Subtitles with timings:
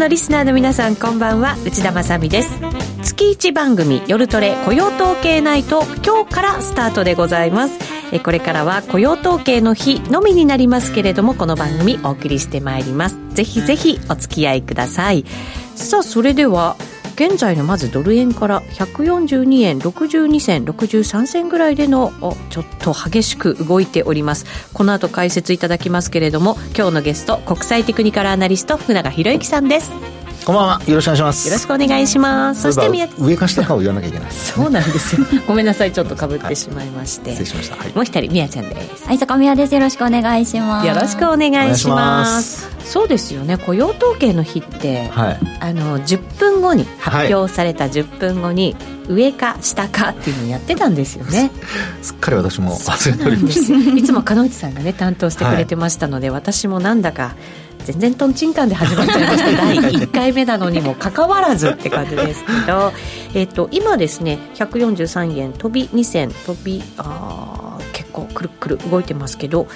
[0.00, 1.58] のリスナーの皆さんこんばんは。
[1.62, 2.58] 内田まさです。
[3.02, 7.78] 月1番組夜トレ雇用統計ナイト今日からスタートでございます。
[8.10, 13.18] えこれからは雇用統計の日のみになりますけれどもこの番組お送りしてまいります。
[13.34, 15.26] ぜひぜひお付き合いください。
[15.74, 16.76] さあそれでは
[17.20, 22.14] 現在のまずドル円から142円62銭63銭ぐらいでの
[22.48, 24.46] ちょっと激しく動いております。
[24.72, 30.19] この後解説いただきますけれども今日のゲスト国際テクニカルアナリスト福永博之さんです。
[30.44, 30.82] こんばんは。
[30.86, 31.48] よろしくお願いします。
[31.48, 32.62] よろしくお願いします。
[32.62, 34.32] そして宮上か下かを言わなきゃいけない。
[34.32, 35.26] そうなんですよ。
[35.46, 35.92] ごめんなさい。
[35.92, 39.06] ちょっとかぶってしまいまして、はい、失礼しました、はい、もう一人宮ちゃんです。
[39.06, 39.74] はい坂宮です。
[39.74, 40.86] よろしくお願いします。
[40.86, 42.68] よろしくお願いします。
[42.84, 43.58] そうですよね。
[43.58, 48.76] 雇用統計の日って、はい、あの10分後に発表された10分後に、
[49.08, 51.50] 上か下かっていうのをやってたんですよね。
[52.00, 57.34] すっかり私も忘れておりましたいつも鹿内さんがね担当してくれてましたので、私もなんだか
[57.84, 62.92] 全然とんちんかんで始まっちゃいました第1回目なのにもかかわらずって感じですけど、
[63.34, 69.66] えっと、今ですね143円飛び2銭飛びあ結構くるくる動いてますけど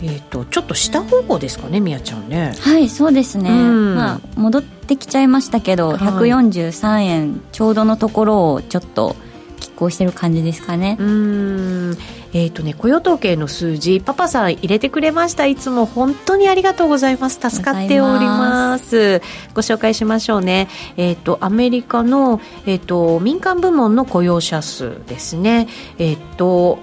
[0.00, 2.54] えーと、ちょっと下方向ですかね、みやちゃんね。
[2.60, 9.16] はいそうですね、うん、まあ、戻ってきちゃいましたけど、はい、143円ちょうどのところをちょっと
[9.58, 10.96] 拮抗してる感じですかね。
[11.00, 11.98] うん
[12.32, 15.46] えっ、ー、とね雇用統計の数字パパさん入れてくれました。
[15.46, 17.38] いつも本当にありがとうございます。
[17.40, 19.20] 助かっております。
[19.54, 20.68] ご紹介しましょうね。
[20.96, 25.68] えっ、ー、とアメリカのえっ、ー、と民間部門の雇用者数ですね。
[25.98, 26.78] えっ、と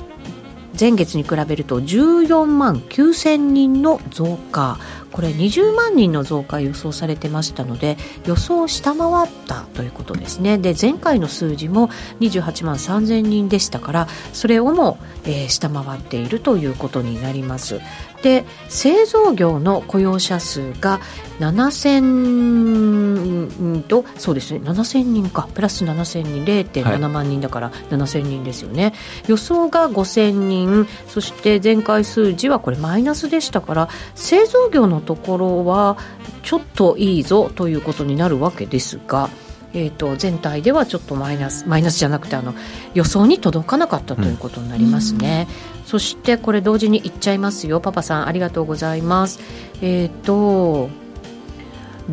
[0.79, 4.77] 前月に比べると14万9000人の増加。
[5.15, 10.57] これ20万人の増加予想されてましたので予想を下回ったということですね。
[10.57, 11.87] で前回の数字も
[12.19, 17.79] 28万3000人でしたからそれをも、えー、下回っているということになります。
[18.25, 20.99] で製造業の雇用者数が
[21.39, 25.47] 7000とそうですね7000人か。
[25.53, 26.43] プラス7000人。
[26.43, 28.93] 0.7万人だから7000人ですよね、はい、
[29.27, 30.87] 予想が5000人。
[31.07, 35.95] そして前回数字はこれマイナスでしたから製造業のところは
[36.41, 39.29] ちょっといいぞということになるわけですが。
[39.75, 42.55] えーと、全体ではちょっとマイナスマイナスじゃなくてあの
[42.93, 45.47] 予想に届かなかったということになりますね、
[45.81, 47.81] うん、そしてこれ同時にいっちゃいますよ。
[47.81, 49.39] パパさんありがとうございます。
[49.81, 50.89] えっ、ー、と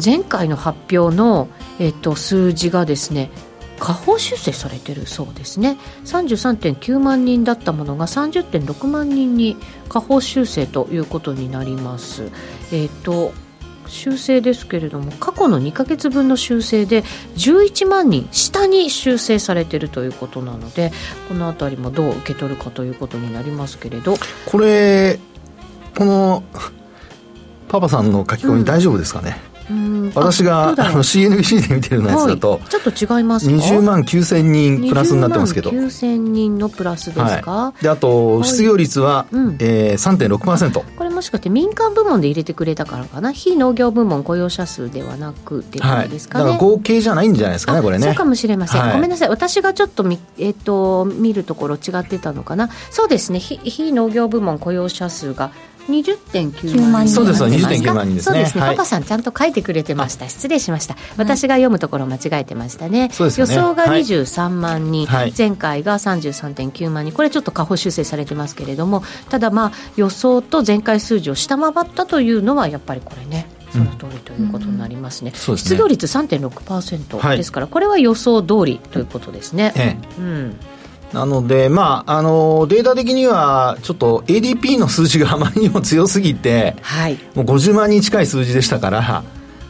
[0.03, 3.31] 前回の発表の、えーと、数字がですね
[3.79, 5.77] 下方修正されてるそうですね。
[6.05, 9.57] 33.9万人だったものが30.6万人に
[9.89, 12.31] 下方修正ということになります。
[12.73, 13.33] えっ、ー、と
[13.87, 17.03] 修正ですけれども過去の2か月分の修正で
[17.37, 20.93] 11万人下に修正されているということなので
[21.29, 24.17] この辺りもどう受け取るかということになりますけれど。
[24.47, 25.19] これ
[25.97, 26.43] この
[27.69, 29.52] パパさんの書き込み大丈夫ですかね、うん
[30.15, 55.53] 私があの CNBC で見てるやつだと、はい、ちょっと違いますか20万9000人プラスになってますけど20万9000人のプラスですか、はい、であと失業率は、はいうん、えー、3.6%これもしかして民間部門で入れてくれたからかな非農業部門雇用者数ではなくってですかね、はい、だから合計じゃないんじゃないですかねこれねそうかもしれません、はい、ごめんなさい私がちょっとみ、えーと、見るところ違ってたのかなそうですね非農業部門雇用者数が
[55.89, 58.33] 20.9万人そうです20.9万人ですね。
[58.33, 60.29] そうですね、はい、パパさんちゃんと書いてくれてました。
[60.29, 60.97] 失礼しました。
[61.17, 67.13] 私が読むところ間違えてましたね、はい、予想が23万人、はい、前回が33.9万人。
[67.13, 69.03] これちょっと下方修正されてますけれども。
[69.29, 73.47] ただまあ予想と前回数字を下回ったというのはやっぱりこれね。
[73.73, 75.57] その通りということになりますね、うん、すね。
[75.57, 80.57] 失業率3.6%ですから、これは予想通りということですね、ええ、うん
[81.13, 89.23] なので、まあ、あの、データ的には、ちょっと ADP の数字があまりにも強すぎて、はい、もう50万人近い数字でしたから、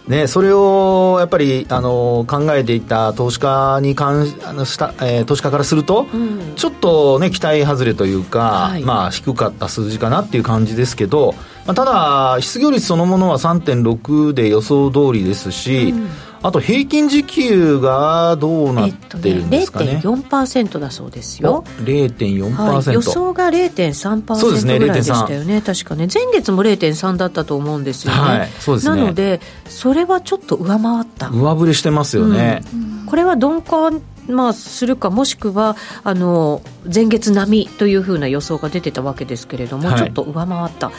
[0.07, 11.35] ね、それをやっぱりあの考えていた投資家に関あのした、えー、投資家からすると、うん、ちょっと、ね、期待外れというか、はい、まあ、低かった数字かなっていう感じですけど、
[11.67, 16.09] まあ、ただ、失業率そのものは3.6で予想通りですし、うん
[16.43, 21.65] あと平均時給がどうなってるんですかね、えっとね、0.4%だそうですよ。
[21.83, 26.09] 0.4%、はい、予想が0.3%そうですねぐらいでしたよね確かね。
[26.13, 28.97] 前月も0.3だったと思うんですよね、はい、そうですね。
[29.01, 31.29] なのでそれはちょっと上回った。
[31.29, 36.63] 上振れしてますよね、うん、これは鈍感まあ、するかもしくはあの
[36.93, 40.93] 前月並みというふうな予想が出てたわけですけれども、はい、ちょっと上回った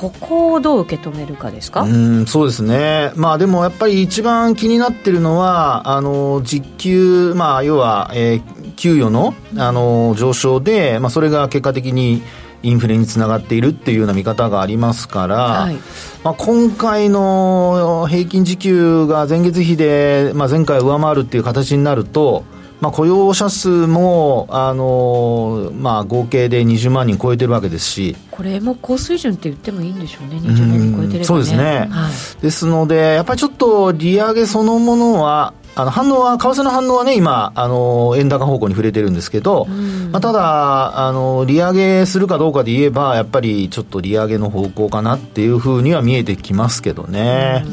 [0.00, 1.82] ここをどう受け止めるかですか？
[1.82, 12.22] うんそうですね、まあ、でもやっぱり一番気になってるのはあの実給、まあ、要は、えー、給与のあの上昇で、まあ、それが結果的に
[12.62, 15.76] インフレにつながっているっていうような見方がありますから、はい、
[16.24, 22.44] まあ、今回の平均時給が前月比で、まあ、前回上回るっていう形になると、
[22.80, 28.16] まあ、雇用者数も、あのまあ、合計で20万人超えてるわけですし。
[28.30, 39.66] これも高水準って言ってもいいんでしょうね、20万人超えてれば、ね、そうですね、はい、ですので、やっぱりちょっと利上げそのものは、あの反応は、為替の反応はね、今、あの円高方向に触れてるんですけど、
[40.10, 47.64] まあ、ただあの、利上げするかどうかで言えば、やっぱりちょっと利上げの方向かなっていうふうには見えてきますけどね。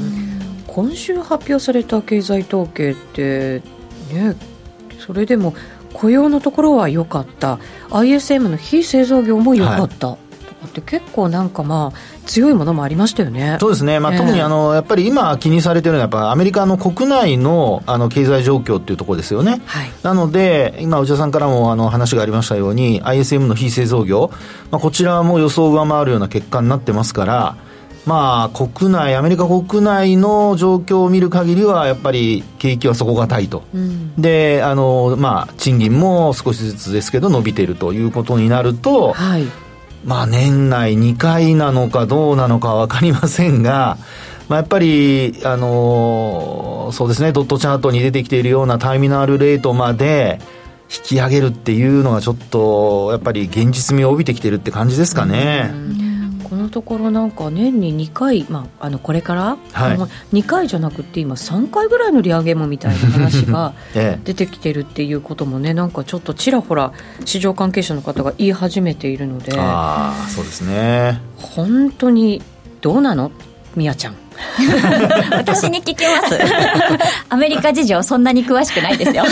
[0.68, 3.64] 今週発表された経済統計って、
[4.14, 4.36] ね、
[5.00, 5.54] それでも
[5.94, 7.60] 雇用のところは良かった。
[7.90, 10.18] ISM の非製造業も良かった、はい。
[10.68, 13.58] って結構なんかまあ強いものもありましたよね。
[13.60, 24.32] そうですね、まあ、特にあのやっぱり今気にされてるのはやっぱアメリカの国内のあの経済状況っていうところですよね、はい、なので今内田さんからもあの話がありましたように ISM の非製造業、
[24.72, 27.58] まあ、こちらも予想を上回るような結果になってますから
[28.08, 39.44] まあ、国内、アメリカ国内の状況を見る限りは、やっぱり景気は底堅いと、うん、であの、まあ、賃金も少しずつですけど、伸びているということになると、はい、
[40.06, 43.98] まあ、年内2回なのかどうなのか分かりませんが、
[44.48, 50.40] まあ、やっぱり、あのそうですね、ドットチャートに出てきているようなターミナルレートまで、
[50.90, 55.72] 引き上げるっていうのがちょっとやっぱり現実味を帯びてきてるって感じですかね。
[55.74, 56.07] うん
[56.50, 59.98] このところなんか年に2回、まあ、あのこれから、はい、
[60.36, 63.74] 2回じゃなくて今3回ぐらいの利上げもみたいな話が
[64.24, 66.94] 出てきてるっていうこともねなんかちょっとちらほら
[67.26, 69.54] 市場関係者の方が言い始めているので。
[69.58, 71.20] あそうですね。
[71.38, 72.42] 本当に
[72.82, 73.32] どうなの？
[73.76, 74.16] みやちゃん。
[75.32, 76.40] 私に聞きます。
[77.30, 79.24] アメリカ事情そんなに詳しくないですよ。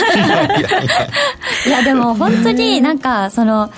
[1.66, 3.70] いやでも本当になんかその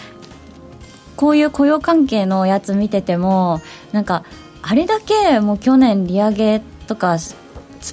[1.18, 3.60] こういう雇用関係のやつ見てても
[3.90, 4.24] なんか
[4.62, 7.34] あれだけもう去年利上げとか突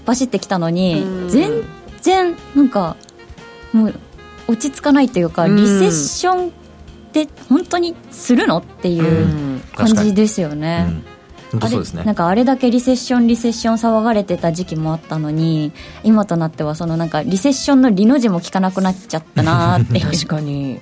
[0.02, 1.64] っ走ってきたのに全
[2.02, 2.98] 然なんか
[3.74, 3.94] もう
[4.48, 6.52] 落ち着かないというかリセッションっ
[7.14, 10.86] て本当にするのっていう感じですよね。
[11.60, 15.72] あれなんかあれだけリセッションリセッション騒がれてた時期もあったのに
[16.04, 20.82] 今となってはそのなんかリセッションのリの字も聞かなくなっちゃったなって 確かに、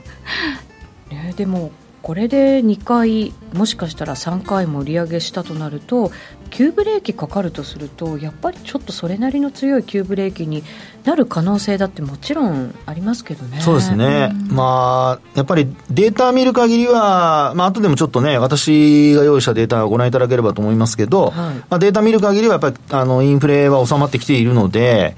[1.12, 1.72] ね、でも
[2.04, 6.12] これで2回もしかしたら3回も利上げしたとなると
[6.50, 10.64] 急ブレーキかかるとするとやっぱりちょっとそれなりの強い急ブレーキに
[11.06, 13.62] なる可能性だってもちろんありますけどね。
[13.62, 25.16] そうですね、うん、まあやっぱりデータ見る限りは、まあ後でもちょっとね私が用意したデータをご覧いただければと思いますけど、はい、まあ、データ見る限りはやっぱりあのインフレは収まってきているので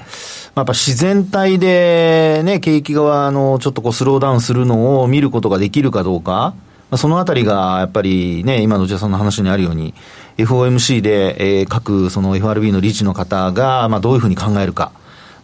[0.55, 6.55] やっぱ自然体でね、景気があの、ちょっとこうスローダウンするのを見ることができるかどうか、
[6.97, 9.93] そのあたりがやっぱりね、今の内田さんの話にあるように、
[10.37, 14.91] FOMC で、えー、各その FRB の理事の方が、まあ、どういうふうに考えるか。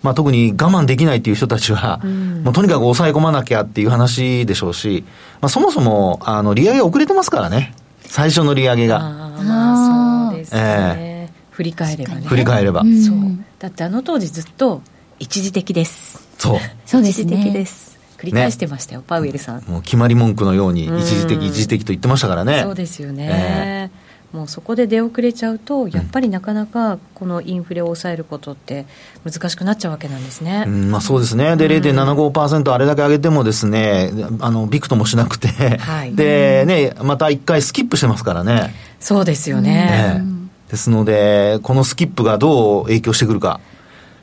[0.04, 5.04] まあ、特に我慢できないっていう人たちは、うん、もうとにかく抑え込まなきゃっていう話でしょうし、
[5.42, 7.76] まあ、そもそも、あの、利上げ遅れてますからね。
[8.02, 9.00] 最初の利上げが。
[9.00, 10.60] ああ、そうですね。
[10.98, 12.22] えー、振り返ればね。
[12.26, 12.82] 振り返れば。
[12.82, 13.18] そう。
[13.60, 14.82] だってあの当時ずっと
[15.20, 16.28] 一時的です。
[16.38, 16.60] そう。
[16.86, 17.36] そうですね。
[17.36, 17.91] 一時的です。
[18.22, 19.64] 繰り返してましたよ、ね、パウエルさん。
[19.64, 22.62] もう決まり文句のように一時的、一時的と言ってましたからね。
[22.62, 23.90] そうですよね、
[24.32, 28.86] えー、もうそこで出遅れちゃうとやっぱりなかなかこのインフレを抑えることって
[29.26, 31.56] 難しくなっちゃうわけなんですね、うん、まあ、そうですね。
[31.58, 38.76] で0.75%あれだけ上げてもですねあのびくともしなくて、はい、でねまた一回スキップしてますからね。
[39.00, 43.60] そうですよね、ねですので、このスキップがどう影響してくるか。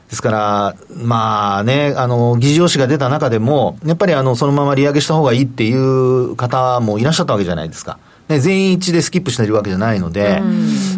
[0.09, 7.99] ですから、まあね、あの、議事要旨が出た中でも、やっぱりあの、そのまま利上げした方がいいっていう方もいらっしゃったわけじゃないですか。
[8.27, 10.41] ね、全員一致でスキップしているわけじゃないので、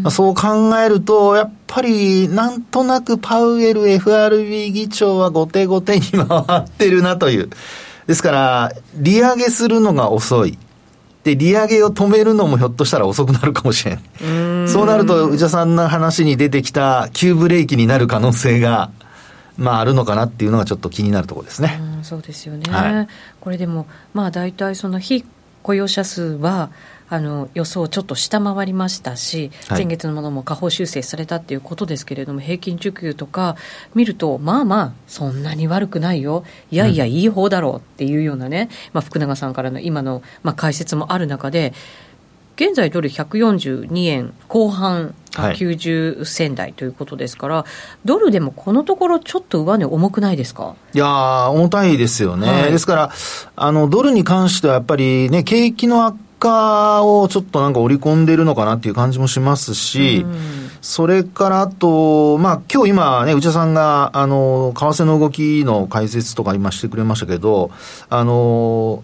[0.01, 6.27] まあ、そう考えると、やっぱり、なんとなくパウエル FRB 議長は後手後手に回
[6.59, 7.49] ってるなという。
[8.07, 10.57] ですから、利上げするのが遅い。
[11.23, 14.01] で、利上げを止めるのもひょっとしたら遅くなるかもしれない。
[14.67, 18.91] そうなると、内田さんの話に出てきた急ブレーキになる可能性が、
[19.61, 21.79] まあ、あるのかなっていうのがちょっと気になるところですね。
[22.01, 23.07] うそうですよね、はい、
[23.39, 25.23] これでも、まあ、大体その非
[25.63, 26.71] 雇用者数は
[27.07, 33.57] あの予想をちょっと下回りましたし、先月のものも下方修正されたっていうことですけれども、平均受給とか
[33.93, 41.73] 見ると、まあまあ、そんなに悪くないよ、いやいや、いい方だろうっていうようなね、まあ、福永さんからの今の、まあ、解説もある中で、
[42.63, 47.65] 現在ドル142円後半90銭台ということですから、はい、
[48.05, 50.75] ドルでもこのところちょっと上値重くないですか？
[50.93, 53.11] いや重たいですよね、はい、ですから
[53.55, 60.25] あのドルに関してはやっぱりね景気の悪化をちょっとなんか織り込んでるのかなっていう感じもしますし、
[60.81, 67.69] それからあと、まあ今日今ね、内田さんが、あの、為替の動きの解説とか今してくれましたけど、
[68.09, 69.03] あの、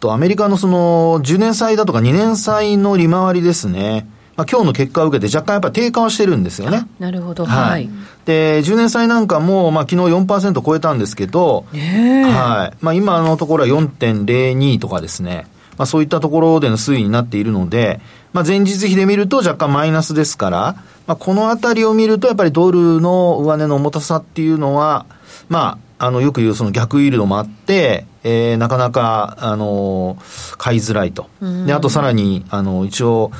[0.00, 4.08] と、アメリカのその10年債だとか2年債の利回りですね。
[4.36, 6.86] まあ、今日の結果を受けて若干やっぱり低下はしてるんですよね。
[6.98, 7.44] なるほど。
[7.44, 7.90] はい。
[8.24, 12.76] で、10年債なんかも、まあ、昨日4%超えたんですけど、はい。
[12.80, 15.46] まあ、今のところは4.02とかですね。
[15.76, 18.00] まあ、そういったところでの推移になっているので、
[18.32, 20.76] まあ、前日比で見ると若干マイナスですから、
[21.06, 25.04] まあ、このあたりを見ると、やっぱりドルの上値の重たさっていうのは、
[25.48, 31.28] まあ、あの、よく言うその逆イールドもあって、えー、なかなか、あのー、買いづらいと。
[31.66, 33.30] で、あとさらに、あの、一応、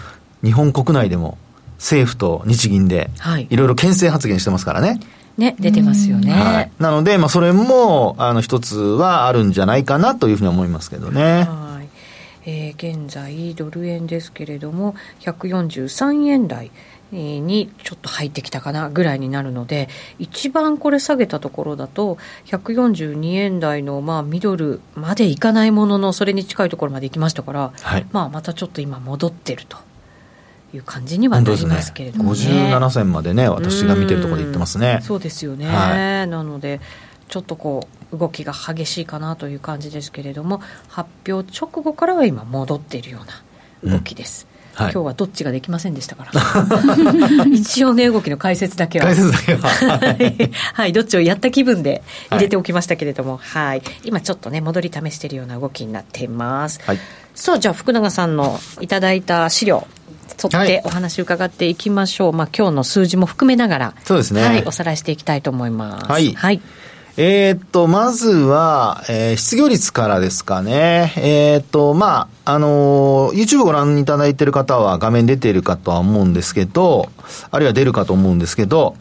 [0.44, 1.38] 日本国内でも
[1.78, 3.10] 政府と日銀で、
[3.48, 5.00] いろいろ牽制発言してますからね。
[5.38, 6.32] ね、出てますよね。
[6.32, 11.48] はい、なので、まあ、それも、あの、一つはあるんじゃないかなというふうに思いますけどね。
[12.50, 12.68] はい。
[12.68, 16.70] えー、現在、ドル円ですけれども、143円台。
[17.12, 19.88] にちょっと入ってきたかなぐらいになるので
[20.18, 29.76] 一番これ下げたところだと142円台のまあミドルまでいかないもののそれに近いところまで行きましたから、はい、まあまたちょっと今戻ってると
[30.72, 32.44] いう感じにはなりますけれどもね。
[32.44, 35.00] ね57銭までね、私が見てるところで言ってますね。
[35.02, 35.66] そうですよね。
[35.66, 36.80] はい、なので、
[37.30, 44.46] ちょっとこう、動きが激しいかなという感じですけれども、発表直後からは今、戻っているような動きです。
[44.52, 44.84] うん。
[44.84, 46.32] はい、今日はどっちができませんでしたから。
[47.52, 49.06] 一応ね動きの解説だけは。
[49.06, 49.68] 解説だけは。
[49.68, 56.98] はい、はい、どっちをやった気分で入れておきましたけれども、はい、はい、今ちょっとね戻り試しているような動きになっています、はい、
[57.34, 59.86] さあじゃあ福永さんのいただいた資料
[60.42, 66.06] 沿ってお話伺っていきましょう、はい、まあ今日の数字も含めながらそうですね、はい、おさらいしていきたいと思います。
[66.06, 66.60] はい、はい
[67.16, 71.12] えー、っと、まずは、えー、失業率からですかね。
[71.16, 77.08] えー、っと、まあ、あのー、YouTube ご覧いただいている方は画面出ているかとは思うんですけど、
[77.50, 78.96] あるいは出るかと思うんですけど、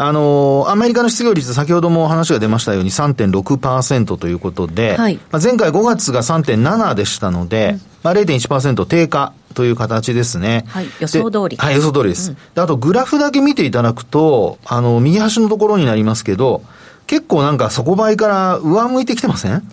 [0.00, 10.64] あのー、アメリカの失業率、先ほども話が出ましたように3.6%ということで、はい、まあ、前回5月が3.7でしたので、うん、まあ、0.1%低下という形ですね。
[10.68, 11.56] はい、予想通り。
[11.56, 12.60] はい、予想通りです、うん、で。
[12.60, 16.62] あと、グラフだけ見ていただくと、あの、右端のところになりますけど、
[17.08, 19.68] 結構なんか底倍から上向いてきてません？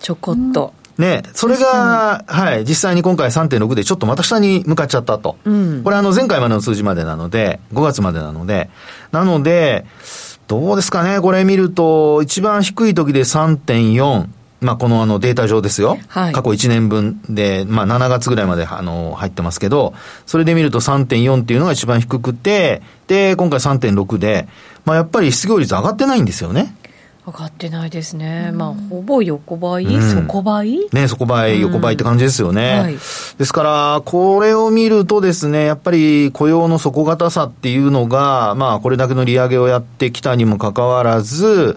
[0.00, 0.72] ちょこっと。
[0.96, 5.36] ね、それが、はい、実際に今回3.6でちょっとまた下に向かっちゃったと。
[5.44, 8.70] うん、これあの前回までの数字までなので、5月までなので、
[9.12, 9.84] なので、
[10.46, 14.26] どうですかね、これ見ると、一番低い時で3.4、
[14.62, 15.98] まあ、このあのデータ上ですよ。
[16.08, 19.92] はい、過去1年分で、まあ、7月ぐらいまであの入ってますけど、
[20.24, 24.48] それで見ると3.4っていうのが一番低くて、で、今回3.6で、
[24.86, 26.74] まあ、やっぱり失業率上がってないんですよね。
[27.26, 33.00] 上がってないですね、まあ、ほぼ横ばい、うん、底倍ね、底倍、横ばいって感じですよね、うんはい、で
[33.44, 41.76] すから、これを見るとですね、やっぱり雇用の底堅さっていうのが、まあ、これだけの利上げをやってきたにもかかわらず、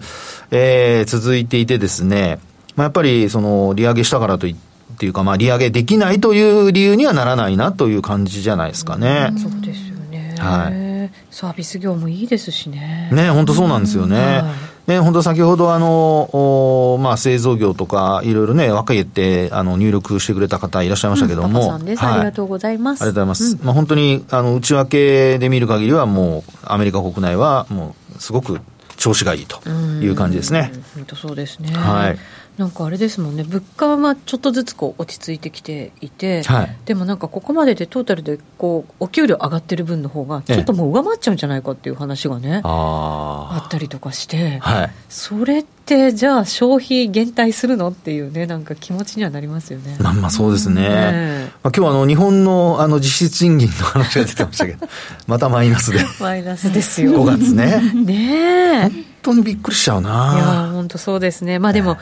[0.52, 2.38] えー、続いていてですね、
[2.76, 9.28] まあ、やっぱり、その、利上げしたからといって、っていうか、まあ、利上げできないという理由にはならないなという感じじゃないですかね。
[9.30, 10.34] うん、そうですよね。
[10.38, 10.89] はい。
[11.30, 13.10] サービス業もいいですしね。
[13.12, 14.16] ね、本当そうなんですよね。
[14.18, 21.60] はいね、本当先ほどあの、まあ、製造業とか、いろいろね、分けて、あの、入力してくれた方いらっしゃいましたけども。
[21.60, 23.02] うん、はい、ありがとうございます。
[23.02, 23.56] ありがとうございます。
[23.56, 28.58] うん、まあ、本当に、あの、内訳で見る限りは、もう、アメリカ国内は、もう、すごく
[28.96, 30.72] 調子がいいという感じですね。
[30.96, 31.72] 本当そうですね。
[31.72, 32.18] はい。
[32.60, 49.96] なんかあれですもんね、物価はちょっとずつこう落ち着いてきていて、はい、でもなんかここまででトータルでこうお給料上がってる分の方が、ちょっともう上回っちゃうんじゃないかっていう話がね、あったりとかして、はい、それってじゃあ、消費減退するのっていうね、なんか気持ちにはなりますよね。
[49.98, 54.86] まあ、まあそうですね、ねまあ、今日あの日本のあの実質賃金の話が出てましたけど、
[55.26, 57.80] またマイナスで、マイナスですよ、5月ね。
[58.04, 60.34] ね本当にびっくりしちゃうな。
[60.34, 61.96] いや本当そうですね、まあでも、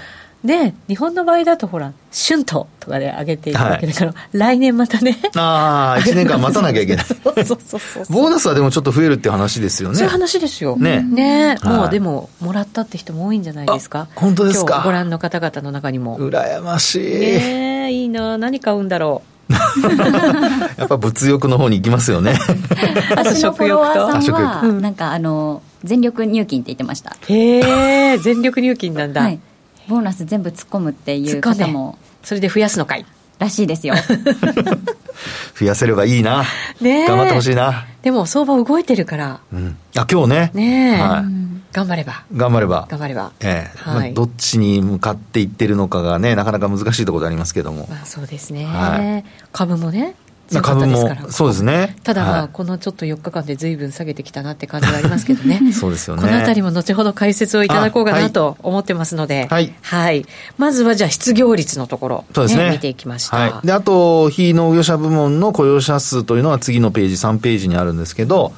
[0.44, 7.04] で日本の場合だとほら春闘とかで上げていくわけだから、はい、来年またねああ1年間待たなきゃいけない。
[7.04, 9.96] そうそうそうそうボーナスはでもちょっと増えるっていう話ですよね。
[9.96, 10.76] そういう話ですよ。
[10.76, 11.02] ね。
[11.02, 14.08] ね、はい、もうでももらったって人も多いんじゃないですか。
[14.14, 14.82] 本当ですか？
[14.84, 16.18] ご覧の方々の中にも。
[16.18, 17.02] 羨ましい。
[17.02, 18.38] ねいいな。
[18.38, 19.52] 何買うんだろう。
[20.78, 22.38] やっぱ物欲の方に行きますよね。
[23.10, 27.16] 私のフォロワーさんはなんかあの全力入金って言ってました。
[27.28, 29.40] へえ全力入金なんだ、はい
[29.88, 31.98] ボーナス全部突っ込むっていう方も。
[32.22, 33.06] それで増やすのかい。
[33.38, 33.94] らしいですよ。
[35.58, 36.44] 増やせればいいな、
[36.80, 37.86] ね、頑張ってほしいな。
[38.02, 40.50] でも相場動いてるから、うん、あ今日ね。
[40.54, 41.24] ね、はい、
[41.72, 42.24] 頑張れば。
[42.34, 42.86] 頑張れば。
[42.88, 43.32] 頑張れば。
[43.40, 43.78] ええ。
[43.78, 43.94] はい。
[43.94, 47.86] まあ、どっちに向かっていってるのかがね、なかなか難しいところでありますけども。
[47.90, 48.66] まあそうですね。
[48.66, 50.14] はい、株もね、
[50.62, 51.96] 株もそうですね。
[52.02, 55.60] ただ、まあ、このちょっと4日間でずいぶん下げてきたなって感じがありますけどね。
[55.72, 56.22] そうですよね。
[56.22, 60.24] このあたりも後ほど解説をいただこうかなと思ってますので、はい、はい、
[60.56, 62.70] まずはじゃあ失業率のところ、そうですね。
[62.70, 68.52] 見ていきました、はい、であと非農業者部門の雇用者数というのは次のページ3ページにあるんですけど、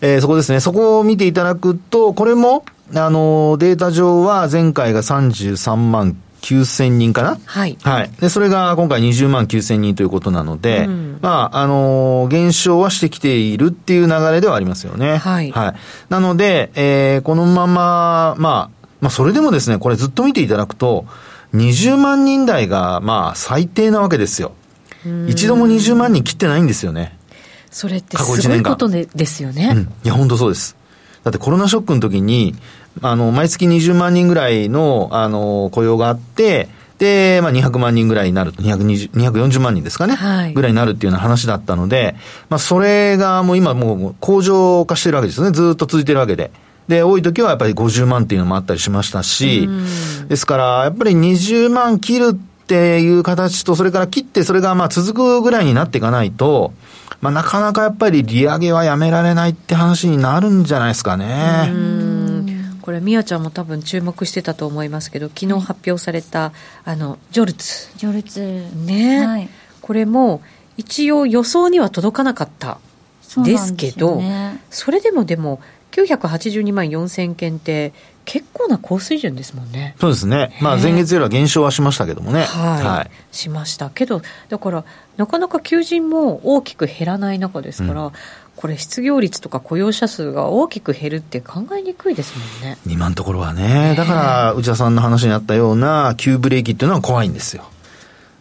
[0.00, 0.60] えー、そこですね。
[0.60, 7.38] そこを見ていただくとこれもあのデータ上は前回が33万9000人かな？
[7.44, 7.76] はい。
[7.82, 8.10] はい。
[8.20, 15.18] で、それが今回20万9000人ということなので、うん、まあ、あのー、減少はしてきているっていう流れではありますよね。
[15.18, 15.50] はい。
[15.50, 15.74] はい。
[16.08, 21.06] なので、えー、このまま、まあ、まあ、それでもですね、これずっと見ていただくと、
[21.54, 24.52] 20万人台が、まあ、最低なわけですよ。
[25.28, 27.16] 一度も20万人切ってないんですよね。
[27.70, 29.72] それってすごいことでですよね。
[29.74, 29.82] うん。
[30.04, 30.76] いや、本当そうです。
[31.22, 32.54] だってコロナショックの時に、
[33.02, 36.68] あの、毎月20万人ぐらいの、あの、雇用があって、
[36.98, 42.14] で、まあ、200万人ぐらいになると、220、240万人ですかね、はい、ぐらいになるっていうような話だったので、
[42.50, 45.52] まあ、それがもう今もう向上化してるわけですよね。
[45.52, 46.50] ずっと続いてるわけで。
[46.88, 49.66] で、多い時はやっぱり50万っていうのもあったりしましたし、
[50.28, 56.74] ですから、やっぱり20万切るっていう形と、それから切ってそれがまあ続くぐらいになっていかないと、
[57.22, 62.19] まあ、なかなかやっぱり利上げはやめられないって話になるんじゃないですかね。
[62.90, 66.52] これ、みやちゃんも多分注目してたと思いますけど、昨日発表された、
[66.84, 67.88] あのジョルツ。
[67.96, 68.66] ジョルツ。
[68.74, 69.48] ね、はい、
[69.80, 70.42] これも
[70.76, 72.80] 一応予想には届かなかった
[73.44, 75.60] ですけど、そね、それでもでも、
[75.92, 77.92] 982万4000件って、
[78.24, 79.94] 結構な高水準ですもんね。
[80.00, 80.56] そうですね。
[80.60, 82.42] まあ前月よりは減少はしましたけどもね。
[82.42, 82.84] はい。
[82.84, 84.84] はい、しましたけど、だから、
[85.16, 88.12] なかなか求人も大きく減らない中ですから、うん、
[88.60, 92.76] これ失業率とか雇用者数が大きく減るって考えにくいですもんね。
[92.86, 93.94] 今のところはね。
[93.96, 97.64] だから、内田さんの話にあったような急ブレーキっていうのは怖いんですよ。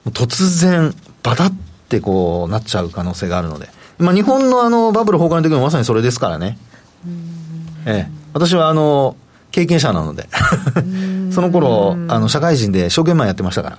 [0.07, 1.53] 突然、バタっ
[1.87, 3.69] てこうなっちゃう可能性があるので。
[3.97, 6.57] まあ日本のあのバブル崩壊の時もまさにそれですからね。
[7.85, 8.11] ええ。
[8.33, 9.15] 私はあの、
[9.51, 10.27] 経験者なので
[11.31, 13.77] その頃、あの、社会人で証券マンやってましたから。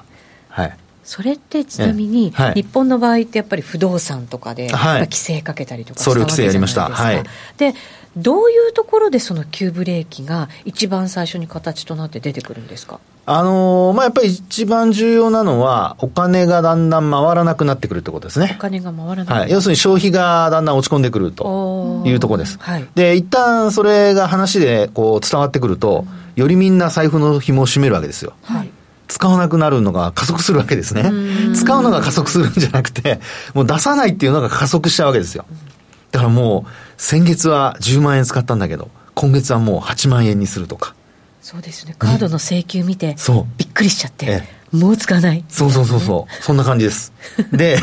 [0.48, 0.76] はい。
[1.10, 6.88] それってちなみに、はい、日本の場合ってやっぱり不動産とかで、はい、規制かけたりとかしたわけじゃないですか。
[6.88, 7.24] はい、
[7.56, 7.74] で
[8.16, 13.00] どういうところでその急ブレーキが一番最初に形となって出てくるんですか？
[13.26, 18.54] あのー、まあ、やっぱり一番重要なのは、お金がだんだん回らなくなってくるってことですね。
[18.56, 19.50] お金が回らなくはい。
[19.50, 22.56] 要するに消費がだんだん落ち込んでくるというところです。
[22.60, 22.86] はい。
[22.94, 28.32] で、一旦それが話でこう伝わってくると、よりみんな財布の紐を締めるわけですよ。
[28.42, 28.70] はい。
[29.10, 31.10] 使わなくなるのが加速するわけですね。
[31.54, 33.20] 使うのが加速するんじゃなくて、
[33.54, 35.44] もう出さないっていうのが加速しちゃうわけですよ。
[36.12, 40.94] だからもう、先月は10万円使ったんだけど、今月はもう8万円にするとか。
[41.42, 41.96] そうですね。
[41.98, 43.46] カードの請求見て、そう。
[43.58, 44.44] びっくりしちゃって。
[44.72, 45.44] もう使わない。
[45.48, 46.42] そうそうそうそう。
[46.44, 47.12] そんな感じです。
[47.50, 47.80] で、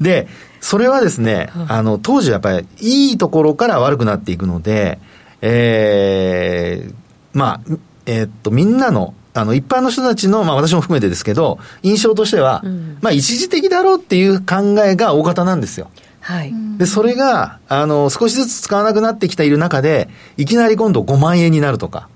[0.00, 0.28] で、
[0.62, 4.98] それはですね、あの、当時やっぱりいいところから悪くなっていくので、
[5.42, 6.94] ええー、
[7.34, 7.72] まあ、
[8.06, 15.90] えー、っと、みんなのあの、一般の人たちの、まあ私も含めてですけど、印象としては、うん、まあ一時的だろうっていう考えが大方なんですよ。
[16.20, 16.52] はい。
[16.78, 22.08] で、それが、あの、少しずつ使わなくなってきている中で、いきなり今度5万円になるとか、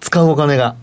[0.00, 0.76] 使うお金が、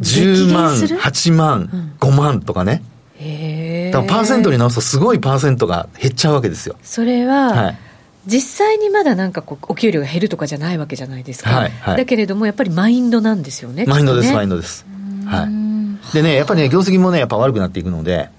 [0.00, 2.82] 10万、8万、5万とかね。
[3.18, 3.92] へえ。
[3.92, 6.76] パーセントに直すとすごいパーセントが減っちゃうわけですよ。
[6.82, 7.78] それは、はい、
[8.26, 14.84] 実際にまだなんかこうお給料が減るとかじゃないわけじゃないですか、はいはい、だけれどもやっぱりマインドなんですよねマインドです、ね、マインドです
[15.26, 16.14] はい。
[16.14, 18.30] でね、やっぱりね、業績もね、やっぱ悪くなっていくので、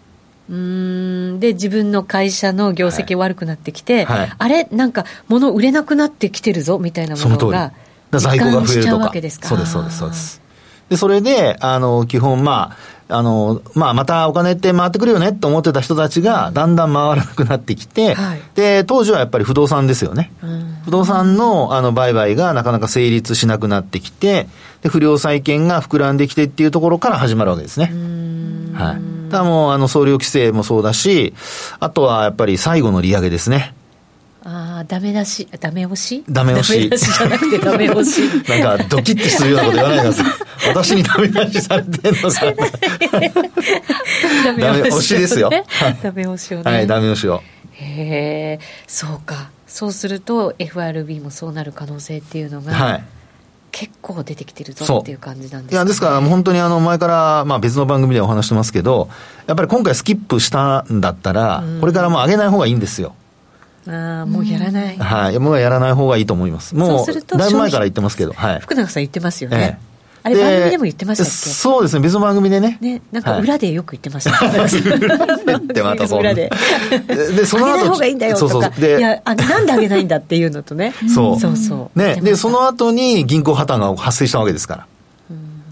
[0.50, 1.39] うん。
[1.39, 4.19] で自分の会社の業績悪くなってきて、はい。
[4.19, 6.80] はい、あれ、なんか物売れなくなってきてるぞ？
[6.80, 7.73] みたいなものが、
[8.12, 10.41] 在庫が増えるとか、そうです、そうです、そうです。
[10.89, 12.78] で、それで、あの、基本、まあ、
[13.10, 20.32] あの、まあ、またお金って回ってくるよねと思ってた人たちが、だんだん回らなくなってきて、はい、で、当時はやっぱり不動産ですよね。
[20.43, 24.48] うん、不動産の、あの、売買がなかなか成立しなくなってきて、
[24.82, 27.93] で、不良債権が膨らんできてっていうところから始まるわけですね。
[28.74, 29.32] はい。
[29.32, 31.34] ただもう、あの、総量規制もそうだし、
[31.80, 33.74] あとはやっぱり最後の利上げですね。
[34.43, 36.23] ああ、ダメ出し、ダメ押し？
[36.30, 36.89] ダメ押し。
[36.89, 38.21] じゃなくてダメ押し。
[38.50, 40.26] なんか、ドキッてするようなこと言わないでください。
[40.69, 42.41] 私にダメ出しされてんのか。
[44.62, 45.50] ダメ押しですよ。
[46.02, 46.71] ダメ押しをね。
[46.71, 47.41] はい、ダメ押しを。
[47.73, 49.50] へえ、そうか。
[49.67, 53.04] そうすると FRB もそうなる可能性っていうのが、はい、
[53.71, 59.10] 結構出てきてるぞっていう感じなんです、ね、いやですから本当にあの前から、まあ、別の番組でお話してますけど
[59.45, 63.27] やっぱり今回スキップしたんだったら、これからもう上げない方がいいんですよあ
[63.88, 66.76] あもうやらない、はい、もうやらない方がいいと思います。
[66.76, 69.88] もうだいぶ前から言ってますけど、はい、福永さん言ってますよね、ええ。
[70.23, 71.32] あれ番組でも言ってましたっけ？
[71.32, 72.02] そうですね。
[72.02, 72.78] 別の番組でね。
[72.82, 74.32] ねなんか裏でよく言ってました。
[74.32, 76.52] ね、はい、でまたそ裏で。
[77.08, 78.52] でその後上げない方がいいんだよとか。
[78.52, 80.93] そうそうでいやあなんで上げないんだっていうのとね。
[81.13, 81.39] そう。
[81.39, 82.00] そうそう。
[82.00, 84.86] ねでその後に銀行破綻が発生したわけですから。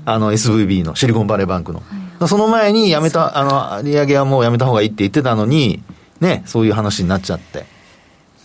[0.08, 1.82] あの SVB のシリコンバレーバンクの、
[2.20, 5.82] はい、その前にやめたあの利上げはもうやめた方がいいって言ってたのに
[6.20, 7.66] ねそういう話になっちゃって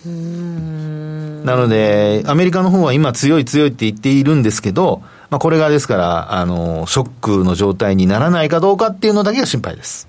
[0.04, 10.08] なので、アメリカの方は今強い強いって言っているんですけど、まあ、これがですから、あの、ショックの状態にならないかどうかっていうのだけが心配です。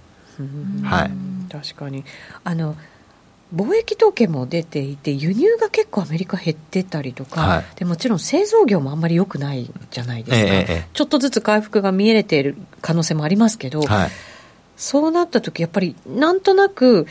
[0.84, 1.12] はい。
[1.52, 2.04] 確かに。
[2.44, 2.76] あの、
[3.54, 14.12] 貿易統計も出ていて、輸入が結構アメリカ減ってたりとか、はい、でもちろん製造業もあんまり良くないじゃないですか、ええ、ちょっとずつ回復が見えている可能性もありますけど、はい、
[14.78, 17.08] そうなった時やっぱりなんとなく、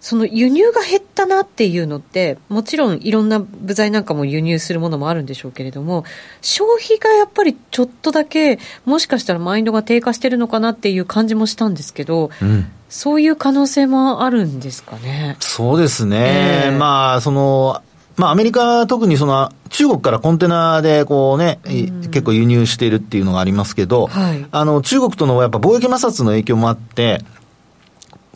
[0.00, 6.04] その輸入が減ったなっていうのって、もちろんいろんな部材なんかも輸入するものもあるんでしょうけれども、
[6.40, 15.36] 消費がやっぱりちょっとだけ、もしかしたらマインドが低下してるのかなっていう感じもしたんですけど、うん、そういう可能性もあるんですかね？
[15.40, 16.66] そうですね。
[16.66, 17.82] えー、まあ、その、
[18.16, 27.22] まあ、アメリカ特にその中国からコンテナでこうね、結構輸入しているっていうのがありますけど、はい、あの中国とのやっぱ貿易摩擦の影響もあって、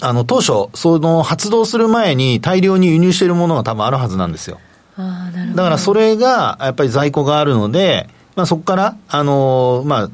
[0.03, 4.59] あの、当初、その発動する前に大量に輸入しているものが多分あるはずなんですよ。
[4.97, 10.09] あなるほどだからそれが、やっぱり在庫があるので、まあそこから、あの、ま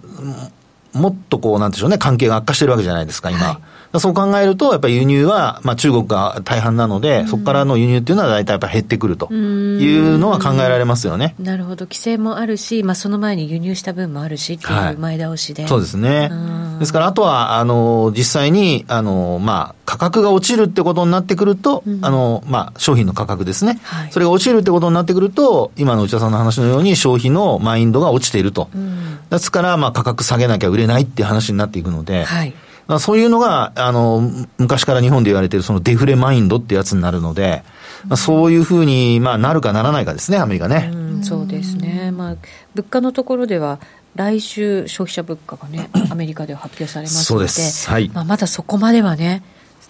[0.95, 3.47] あ、もっとこう、なんでしょうね、関係が悪化してるわけじゃないですか、今。
[3.47, 3.57] はい
[3.95, 11.35] そう考えると、やっぱり輸入は、まあ、中国が大半なので、うん、そこからの輸入っていうのは大体やっぱ減ってくるというのは考えられますよね。
[11.39, 15.63] なるほど、規制もあるし、まあ、その前に輸入した分もあるしっていう前倒しで。
[15.63, 16.31] はい、そうですね。
[16.79, 28.69] ですから、あとは、あの、実際に、あの、まあ、価格が落ちるってことになってくると、うん、あの、まあ、商品の価格ですね、はい、それが落ちるってことになってくると、今の内田さんの話のように消費のマインドが落ちていると。
[28.75, 32.55] うん、ですから、まあ、価格下げなきゃ売れないっていう話になっていくので、はい
[32.99, 37.63] そういうのが、あの、昔から日本で言われているそのデフレマインドってやつになるので、
[38.07, 40.91] まあ、そういうふうに、まあ、なるかならないかですね、アメリカね。
[40.93, 42.11] うそうですね。
[42.11, 42.37] まあ、
[42.75, 43.79] 物価のところでは、
[44.15, 47.53] 来週、消費者物価がね、 アメリカでは発表されますので、で
[47.93, 49.43] はいまあ、まだそこまではね、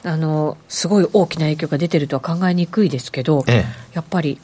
[0.05, 4.41] あのすごい大きな影響が出てるとは考えにくいですけど、ええ、やっぱり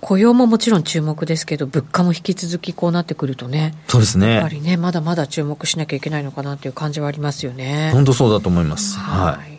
[0.00, 7.90] 雇用ももちろん注目ですけど、物価も引き続きこうなってくるとね、そうですねやっぱりね、まだまだ注目しなきゃいけないのかなという感じはありますよね。
[7.92, 8.96] 本当そうだと思います。
[8.98, 9.58] はい、はい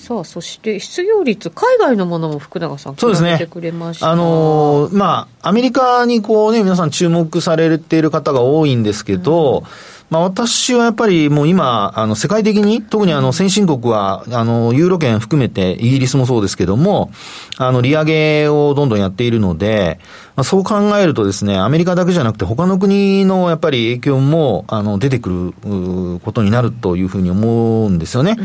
[0.00, 3.34] さあ、そして失業率、海外のものも福永さん、そうですね。
[3.34, 17.12] あのー、まあ、アメリカにこうね、皆さん注目されている方が多いんですけど、うんまあ私はやっぱりもう今、あの世界的に、特にあの先進国は、あのユーロ圏含めてイギリスもそうですけども、
[17.58, 20.00] あの利上げをどんどんやっているので、
[20.34, 28.36] まあ、そう考えるとですね、アメリカだけじゃなくて他の国のやっぱり影響もあの出てくることになるというふうに思うんですよね。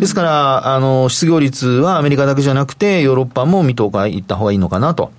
[0.00, 5.12] ですから、あの失業率はアメリカだけじゃなくてヨーロッパも見とかいった方がいいのかなと。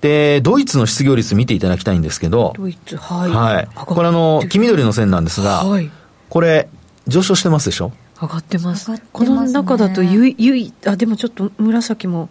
[0.00, 3.30] で、ドイツの失業率見ていただきたいんですけど、ドイツ、はい。
[3.30, 3.68] はい。
[3.74, 5.90] これあの、黄緑の線なんですが、はい、
[6.28, 6.68] これ、
[7.06, 7.92] 上昇してますでしょ？
[8.20, 8.90] 上がってます。
[8.90, 12.28] ますね、この中だとゆい、ゆい、あ、でもちょっと紫も、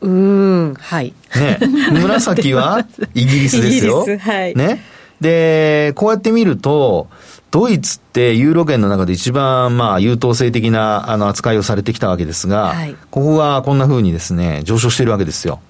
[0.00, 1.14] うん、はい。
[1.36, 1.58] ね、
[1.92, 4.06] 紫は イギリスですよ。
[4.20, 4.54] はい。
[4.54, 4.82] ね。
[5.20, 7.08] で、こうやって見ると、
[7.50, 15.60] ドイツってユーロ圏の中で一番まあ優等生的なあの扱いをされてきたわけですが、はい、ここがこんな風にですね、上昇しているわけですよ。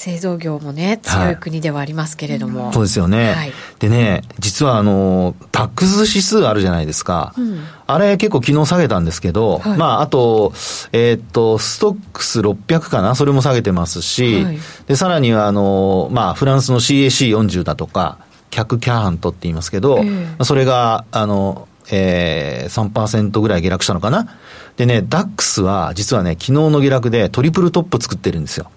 [0.00, 2.64] 製造業もね、強い国ではありますけれども。
[2.64, 3.34] はい、そうですよね。
[3.34, 7.34] はい、でね、実はあの、タックス指数あるじゃないですか。
[7.36, 10.54] うん、あれ結構昨日下げたんですけど、はい、まあ、あと、
[10.92, 13.14] えー、っと、ストックス600かな？
[13.14, 14.46] それも下げてますし、
[14.86, 18.16] で、さらにはあの、まあ、フランスの CAC40 だとか、
[18.48, 24.28] 客キャーハントって言いますけど、えー、それが、あの、えー、3%ぐらい下落したのかな？
[24.78, 28.70] でね、ダックスは実はね、昨日の下落でトリプルトップ作ってるんですよ。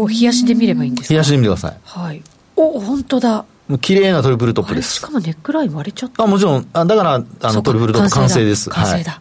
[0.00, 1.14] おお、冷やしで見ればいいんですか？
[1.14, 1.76] 冷やしで見てください。
[1.84, 2.22] はい。
[2.56, 3.44] お本当だ。
[3.68, 4.94] もう綺麗なトリプルトップです。
[4.94, 6.24] しかもネックライン割れちゃった。
[6.24, 8.68] あ、もちろん、あだから、あの、トリプルトップ完成です。
[8.70, 9.12] 完成だ。
[9.12, 9.20] はい、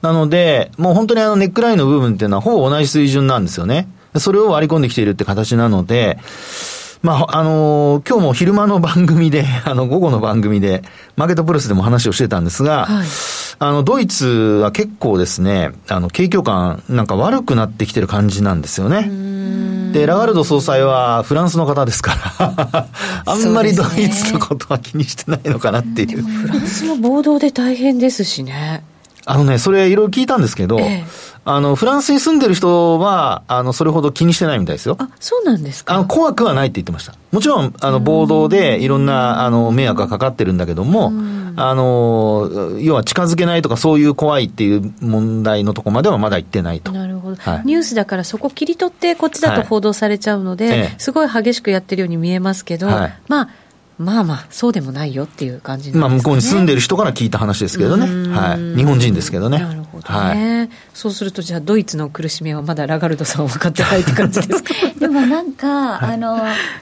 [0.00, 3.88] なので、もう本当にあの、ネックラインの部分っていうのは、ほぼ同じ水準なんですよね。
[4.16, 6.18] それを割り込んできているって形なので、
[7.02, 10.82] まあ、あのー、今日も昼間の番組で、 あの、午後の番組で、
[11.16, 13.06] マーケットプレスでも話をしてたんですが、はい、
[13.58, 19.10] あの、ドイツは結構ですね、あの、景況感なんか悪くなってきてる感じなんですよね。
[19.92, 22.86] で、ラガルド総裁はフランスの方ですから
[23.26, 26.22] あんまりドイツのことは気にしてないのかなっていう。
[26.22, 28.82] フランスも暴動で大変ですしね。
[29.24, 31.04] あのね、それいろいろ聞いたんですけど、ええ
[31.44, 34.96] あの、フランスに住んでる人は、あの、それほど気にしてないみたいですよ。
[35.00, 35.92] あ、そうなんですか？
[35.92, 37.14] あの、怖くはないって言ってました。
[37.32, 41.12] もちろん、あの、暴動でいろんな、あの、迷惑がかかってるんだけども、
[41.56, 46.92] あの、要は近づけないとかそういう怖いっていう問題のとこまではまだ行ってないと。
[46.92, 47.36] なるほど。
[47.38, 53.48] はい、ニュースだからそこ切り取ってこっちだと報道されちゃうので、はい、すごい激しくやってるように見えますけど、はい、まあ、
[54.02, 58.06] まあまあ、そうでもないよっていう感じ、ね、まあ、向こうに住んでる人から聞いた話ですけどね。
[58.34, 58.76] はい。
[58.76, 59.58] 日本人ですけどね。
[59.58, 60.58] なるほどね。
[60.58, 64.74] はい、そうすると、じゃあ、ドイツの苦しみはまだラガルドさん分かってないって感じですか？
[65.00, 66.38] でもなんか、はい、あの、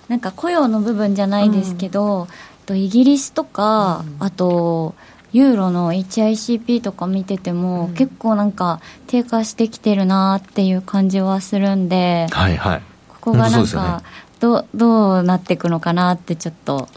[0.09, 2.29] なんか雇用の部分じゃないですけど、
[2.67, 4.95] とイギリスとか、うん、あと、
[5.33, 14.03] ユーロの HICP とか見てても、うん、結構なんか低下してきてるなっていう感じはするんで、はいはい、ここがなんか、
[14.41, 16.89] どどうなっていくのかなってちょっと。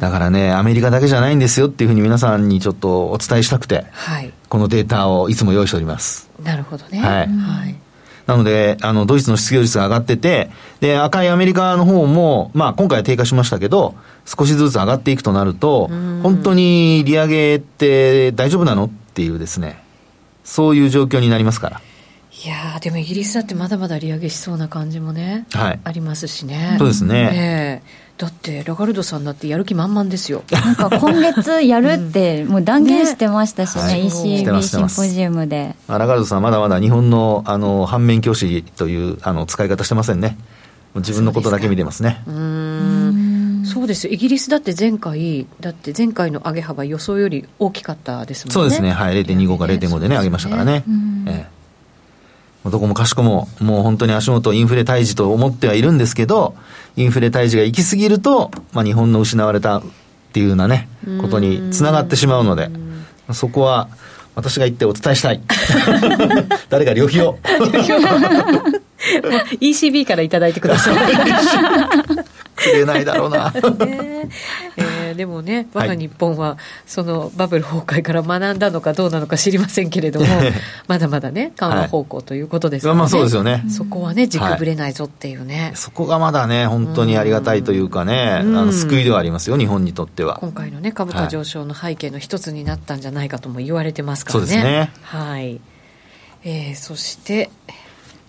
[0.00, 6.30] だからねアメリカだけじゃないんですよっていうふうに皆さんにちょっとお伝えしたくて、はい、このデータをいつも用意しております。
[6.42, 6.98] なるほどね。
[6.98, 7.76] はい、はい。
[8.26, 15.88] なので、あの、ドイツの失業率が上がってて、で、赤いアメリカの方も、まあ、今回は低下しましたけど、少しずつ上がっていくとなると、
[16.22, 19.82] 本当に利上げって大丈夫なのっていうですね、
[20.44, 21.80] そういう状況になりますから。
[22.42, 26.76] いやでもイギリスだってまだまだ利上げしそうな感じもね、はい、ありますしね。
[26.78, 27.82] そうですね。
[28.16, 30.42] だってラガルドさんだってやる気満々ですよ。
[30.50, 35.74] なんか今月やるってもう断言してましたしね、ね ECB シンポジウムで。
[35.86, 40.38] ラガルドさんまだまだ日本のあの反面教師というあの使い方してませんね。
[40.94, 42.22] 自分のことだけ見てますね。
[42.26, 48.54] うんそうですイギリスだって前回、だって前回の上げ幅、予想より大きかったですもんね。
[48.54, 50.84] そうですね、はい、0.25か0.5でね、上げましたからね。
[51.26, 51.59] ええ
[52.64, 56.54] どこもかしこも、もう本当に足元インフレ退治と思ってはいるんですけど、
[56.96, 59.82] インフレ退治が行き過ぎると、まあ日本の失われたっ
[60.32, 60.88] ていうようなね、
[61.20, 62.70] ことにつながってしまうので、
[63.32, 63.88] そこは
[64.34, 65.40] 私が言ってお伝えしたい。
[66.68, 67.38] 誰か旅費を。
[69.60, 70.96] ECB から頂いてください。
[72.60, 73.50] くれないだろうな。
[73.86, 74.28] ね
[74.76, 80.26] えー、でもね、我が日本は、そのバブル崩壊から学んだのかどうなのか知りませんけれども、
[80.86, 82.98] まだまだね、緩和方向ということですからね。
[82.98, 83.64] まあそうですよね。
[83.68, 90.38] そこはね、軸ぶれないぞっていうね、はい、そこがまだね、本当にありがたいというかね、あの救いではありますよ、日本にとっては。
[90.40, 94.46] 今回のね、株価上昇の背景の一つになったんじゃないかとも言われてますからね。
[94.46, 94.90] そうですね。
[95.02, 95.60] はい。
[96.42, 97.50] えー、そして、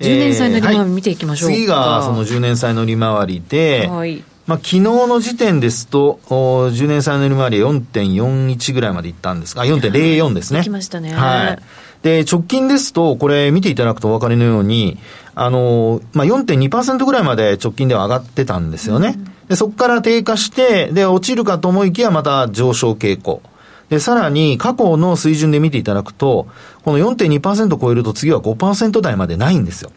[0.02, 10.62] 10年債の利回り見ていきましょう、えーはい、次がその10年債の利回りで、はい、まあ、昨日の時点ですと、10年債の利回り4.41ぐらいまでいったんですが、4.04ですね。
[10.62, 11.14] きましたね。
[11.14, 11.60] はい。
[12.02, 14.98] で、直近ですと、これ見ていただくとお分かりのように、
[15.36, 19.14] あの、まあ、4.2%ぐらいまで直近では上がってたんですよね。
[19.16, 23.42] うん、で、そこから低下して、で、落ちるかと思いきやまた上昇傾向。
[23.92, 26.48] で、さらに過去の水準で見ていただくと、
[26.86, 29.92] この4.2%超えると次は5%台までないんですよ。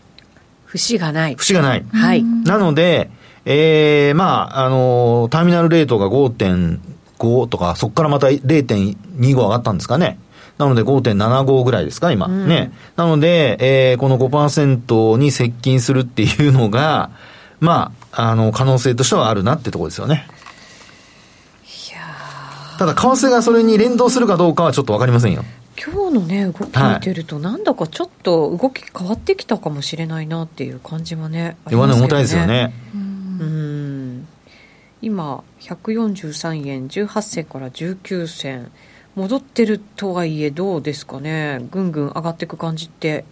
[0.67, 1.37] 節がない。
[1.37, 1.87] 節がない。
[1.93, 2.25] はい。
[2.25, 3.09] なので、
[3.45, 8.97] えー、まあ、あのー、ターミナルレートが5.5とか、そこからまた0.25
[9.37, 10.19] 上がったんですかね。
[10.59, 12.27] なので5.75ぐらいですか、今。
[12.27, 12.73] うん、ね。
[12.97, 17.11] なので、えー、この5%に接近するっていうのが、
[17.61, 20.27] まあ、あの、可能性としてはあるなってところですよね。
[22.79, 25.45] ただ、為替がそれに連動するかどうかはちょっとわかりませんよ。
[25.77, 32.73] 今日のね動き見てると、なんだかちょっと動き変わってきたかもしれないなっていう感じはね、弱値重たいですよね。
[32.95, 34.29] うん
[35.03, 38.71] 今、143円18銭から19銭、
[39.17, 43.27] 戻ってるとはいえ、どうですかね、ぐんぐん上がっていく感じって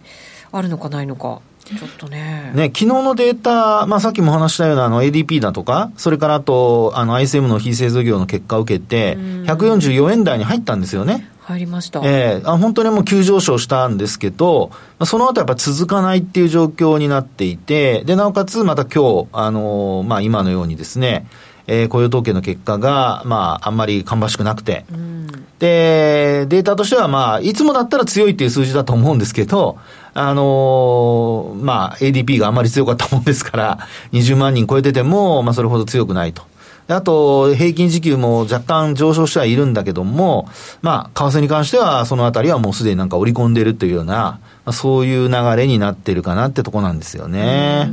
[0.51, 1.41] あるのかないのか。
[1.63, 2.51] ちょっとね。
[2.53, 11.29] ね、昨日のデータ、まあさっきも話したようなあの ADP だとか、それからあと、あの ISM の非製造業の結果を受けて、144円台に入ったんですよね。
[11.41, 11.99] 入りました。
[12.03, 14.71] ええー、あ本当にもう急上昇したんですけど、
[15.05, 21.27] その後やっぱ続かないっていう状況になっていて、で、なおかつまた今日、あのー、まあ今のようにですね、
[21.67, 25.27] えー、雇用統計の結果が、まあ、あんまり芳しくなくて、うん、
[25.59, 29.77] で、データとしては、まあ、いつもだったら強いっていう数字だと思うんですけど、
[30.13, 33.79] あのー、まあ、ADP があんまり強かったもんですから、
[34.11, 36.43] 20万人超えてても、まあ、それほど強くないと。
[36.87, 40.49] あと、平均時給も若干上昇してはいるんだけども、
[40.81, 47.89] まあ、為替に関しては、そのあたりはもうすでになんか織り込んでるというような、まあ、そういう流れになってるかなってとこなんですよね。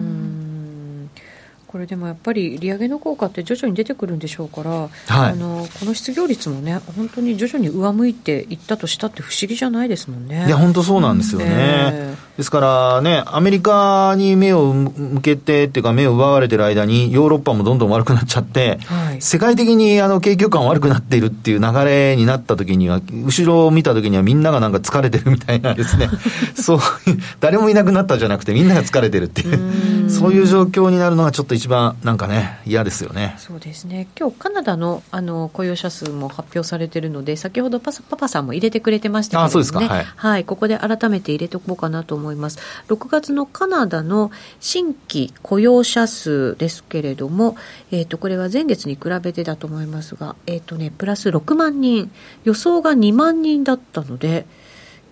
[1.71, 10.47] これでもやっぱり利上げの効果って徐々に出てくるんでしょうから、はい、あのこの失業率もね、本当に徐々に上向いていったとしたって不思議じゃないですもんね。
[10.49, 11.47] いや、本当そうなんですよね。
[11.49, 12.10] えー、
[12.41, 26.09] ですからね、アメリカに目を向けてっていうか目を奪われてる間にヨーロッパもどんどん悪くなっちゃって、はい、世界的にあの景況感悪くなっているっていう流れになった時には、後ろを見た時にはみんながなんか疲れてるみたいなですね、
[26.57, 33.35] そういう、誰もいなくなったじゃなくてみんなが疲れてるっていう、うそういう状況になるのがちょっと一番なんかね、嫌ですよね。
[33.37, 34.09] そうですね。
[34.19, 39.47] 今日カナダのあの雇用者数も発表されてるので、先ほどパパパさんも入れてくれてましたけどね。
[39.49, 39.81] あ、そうですか。
[39.81, 40.45] はい、はい。
[40.45, 42.30] ここで改めて入れておこうかなと思います。
[42.37, 47.57] 6月のカナダの新規雇用者数ですけれども、
[47.91, 52.11] えっ、ー、と、これは前月に比べてだと思いますが、えっ、ー、とね、プラス6万人、
[52.45, 54.47] 予想が2万人だったので、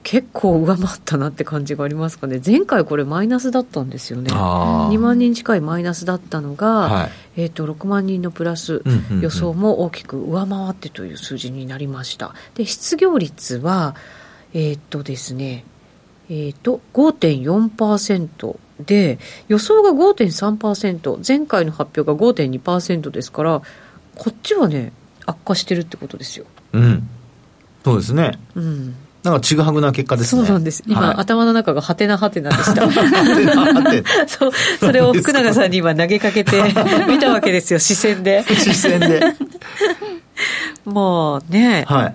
[0.05, 8.83] 結構上回ったなって感じがありますかね、前回これ、マイナスだったんですよね、2万人近いマイナスだったのが、はい、えーと、6万人のプラス、
[9.21, 12.35] 予想も大きく上回ってという数字になりました。
[12.55, 13.95] で失業率は
[14.55, 15.65] えっ、ー、とですね
[16.31, 23.63] えーと、5.4%で予想が5.3%前回の発表が5.2%ですから
[24.15, 24.93] こっちはね
[25.27, 26.47] 悪化してるってことですよ。
[26.73, 27.09] うん、
[27.85, 28.39] そうですね。
[28.55, 30.43] うんなんかちぐはぐな結果ですね。
[30.43, 30.83] そうなんです。
[30.87, 32.89] 今、はい、頭の中がはてなはてなでした。
[34.29, 36.63] そう、それを福永さんに今投げかけて
[37.09, 38.45] 見たわけですよ、視線で。
[38.49, 39.21] 視線で。
[40.87, 42.15] まあね、はい、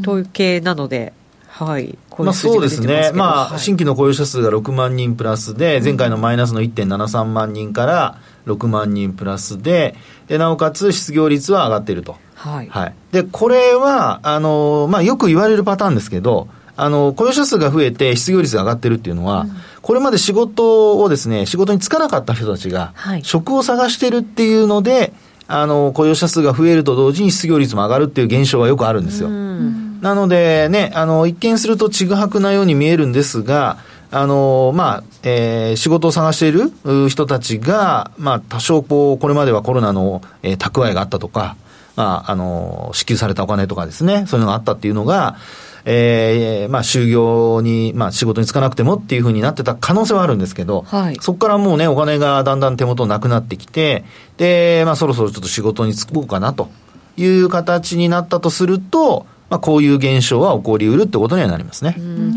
[0.00, 1.12] 統計なので、
[1.46, 9.94] はい、まあ、そうですね、まあ、新規の雇用者数が6万人プラスで、前回のマイナスの1.73万人から6万人プラスで、
[10.28, 12.16] でなおかつ失業率は上がっていると。
[12.34, 19.50] はい、はい、でこれはあの、まあ、よく言われるパターンですけど、あの雇用者数が増えて失業率が上がってるっていうのは、うん、
[19.82, 25.12] これまで仕事をですね、仕事に就かなかった人たちが、職を探してるっていうので、
[25.46, 29.28] あの雇用者数が増えると同時に失業率も上がるっていう現象はよくあるんですよ。
[29.28, 33.78] うんなのでね、あの、一見するとちぐはぐなように見えるんですが、
[34.10, 36.72] あの、まあ、えー、仕事を探している
[37.08, 41.56] 人たちが、まあ、多少こう、これまではコロナの、えー、蓄えがあったとか、
[41.96, 45.36] まあ、あの、支給されたお金とかですね、そういうのがあったっていうのが、
[45.84, 54.04] えー、まあ、就業に、まあ、仕事に就かなくてもっていうふうになってた可能性はあるんですけど、はい、そこからもうね、お金がだんだん手元なくなってきて、
[54.36, 56.68] で、まあ、そろそろちょっと仕事に就こうかなと
[57.16, 61.96] いう形になったとすると、まあ、こういう現象は起こりうるってことにはなりますね。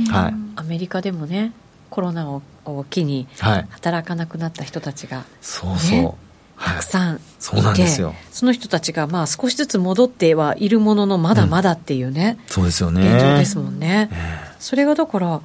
[0.09, 1.53] はい、アメリカでもね
[1.89, 3.27] コロナをを機に
[3.69, 6.23] 働かなくなった人たちが、ね、そうそう。
[6.63, 8.15] たくさんいて、そうなんですよ。
[8.31, 13.01] その人たちがまあ少しずつ戻ってはいるもののまだまだっていうね、うん、そうですよね。
[13.01, 15.41] 現状ですもんね、えー、それがだから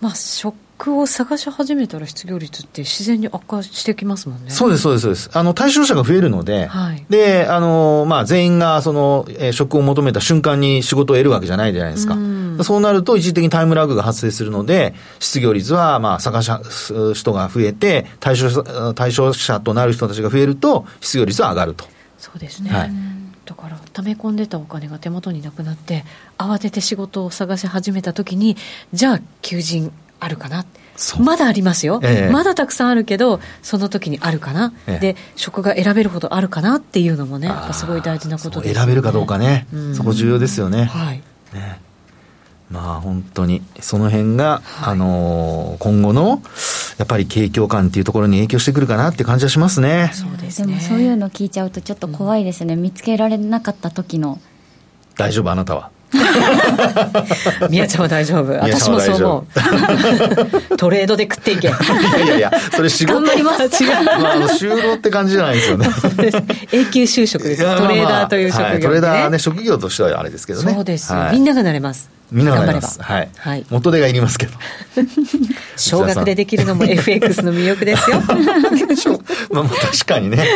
[0.00, 4.50] まあショックを探し始めたら失業率って自然に悪化してきますもんね。
[4.50, 5.30] そうです、そうです、そうです。
[5.32, 12.14] あの、対象者が増えるので、はい、で、あの、まあ、全員が、その、えー、職を求めた瞬間に仕事を得るわけじゃないじゃないですか。
[12.14, 21.84] うそうなると、一時的にタイムラグが発生するので、失業率は、まあ、探す人が増えて、対象者、対象者となる人たちが増えると、失業率は上がると。
[22.18, 22.70] そうですね。
[22.70, 22.92] はい
[23.44, 26.04] だから溜め込んでたお金が手元になくなって
[26.38, 28.56] 慌てて仕事を探し始めた時に
[28.92, 29.92] じゃあ求人
[30.24, 30.64] あるかな。
[31.18, 41.22] まだありますよ、えまだたくさんあるけどその時にあるかな、え、で職が選べるほどあるかなっていうのもねやっぱすごい大事なことです、ね、選べるかどうかね、うん、そこ重要ですよね,、はい。
[41.54, 41.80] ね。
[42.70, 46.42] まあ本当にその辺が、はい、あのー、今後の
[46.98, 50.10] やっぱり景況感っていうところに影響してくるかなって感じはしますね。
[50.14, 50.68] そうですね。
[50.68, 54.38] でもそういうの聞いちゃうとちょっと怖いですね、うん、見つけられなかった時の。
[55.16, 55.90] 大丈夫あなたは
[57.70, 58.52] 宮ちゃんは大丈夫？
[58.52, 59.46] 私もそう思
[60.72, 60.76] う。
[60.76, 61.68] トレードで食っていけ。
[61.68, 63.14] いやいやいやそれ仕事。
[63.14, 63.82] 頑張ります。
[63.82, 65.88] 違う、まあ、就労って感じじゃないですよね。
[66.72, 67.62] 永久就職です。
[67.62, 68.70] トレーダーという職業、ね。
[68.70, 70.74] はい、トレーダーね職業としてはあれですけどね。
[70.74, 72.10] そうです、はい、みんながなれます。
[72.30, 73.02] みんながなれます。
[73.02, 74.52] はい、はい、元手がいりますけど。
[75.76, 78.22] 少額でできるのも FX の魅力ですよ。
[79.50, 80.46] まあ確かにね、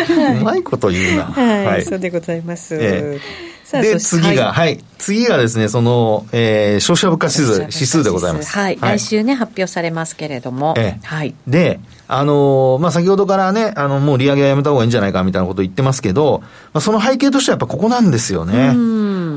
[0.41, 1.25] うまいこと言うな。
[1.25, 8.57] はい、そうでございます、えーで、次が、はい、次がですね、その、えー、消費者物価指数、指数でございます。
[8.57, 10.75] はい、来週ね、発表されますけれども。
[10.77, 11.35] えはい。
[11.49, 18.73] で、あのー、まあ、先ほどからね、あの、もう利上げはやめた方がいいんじゃないかみたいなことを言ってますけど、まあ、その背景としてはやっぱここなんですよね。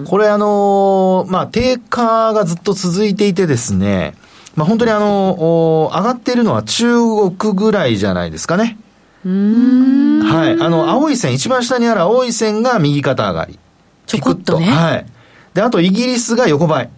[0.08, 4.14] これあのー、まあ、低下がずっと続いていてですね、
[4.56, 6.94] まあ、本当にあの、上がっているのは中
[7.38, 8.78] 国ぐらいじゃないですかね。
[9.24, 10.62] はい。
[10.62, 13.58] あの、青い線、一番下にある青い線が右肩上がり。
[14.10, 14.66] ちょこっとね。
[14.66, 15.06] はい。
[15.54, 16.90] で、あとイギリスが横ばい。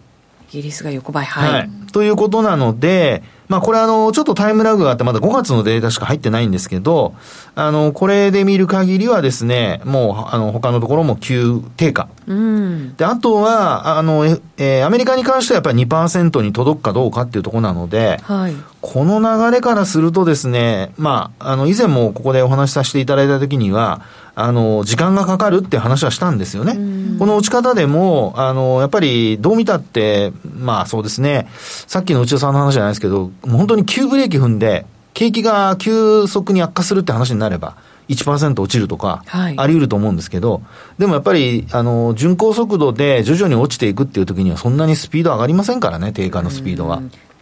[0.49, 1.53] イギリスが横ばい、はい。
[1.53, 7.13] はい、ということなので、まあこれあの、ちょっとタイムラグがあってまだ5月のデータしか入ってないんですけど、
[7.53, 12.07] あの、これで見る限りはですね、もう、あの、他のところも急低下。
[12.27, 24.01] うん、で、あとは、あの、えー、アメリカに関してはやっぱり2%に届くかどうかっていうところなので、はい、この流れからするとですね、まあ、あの、以前もここでお話しさせていただいたときには、
[24.35, 26.73] あの、時間がかかるって話はしたんですよね。
[27.19, 31.47] この落ち方でも、あの、やっぱりどう見たって、まあそうですね、
[31.87, 37.75] さっきの内田さんの話じゃないですけど、本当に急ブレーキ踏んで、景気が急速に悪化するって話になれば、
[38.07, 40.61] 1%落ちるとか、あり得ると思うんですけど、
[40.97, 47.01] でもやっぱり、あの、巡航速度で徐々に落ちていくっていう時には、そんなにスピード上がりませんからね、低下のスピードは。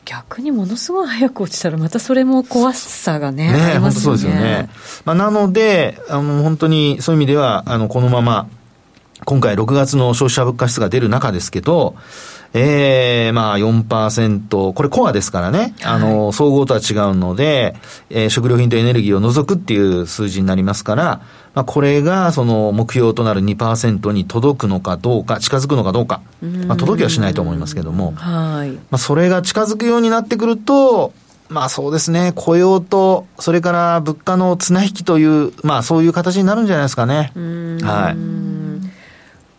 [0.10, 4.68] 逆にものすごい早く落ちたら、またそれも怖さがね、ね本当そうですよね。
[5.06, 8.50] まあ、なので、あの、本当にそういう意味では、あの、このまま、
[9.26, 11.96] 今回6月の消費者物価指数が出る中ですけど、
[12.54, 17.76] ええー、まあ4%、これコアですからね、はい、あの、総合とは違うので、
[18.10, 21.22] えー、食料品とエネルギーを除くっていう数字になりますから、
[21.54, 26.22] まあ、これがその目標となる2%に届くのかどうか、近づくのかどうか、
[26.68, 31.14] まあ、届きはしないと思いますけども、はい、まあ、それが近づくようになってくると、
[31.50, 37.32] まあそうですね、雇用と、それから物価の綱引きという、まあそういう形になるんじゃないですかね。
[37.82, 38.40] はい。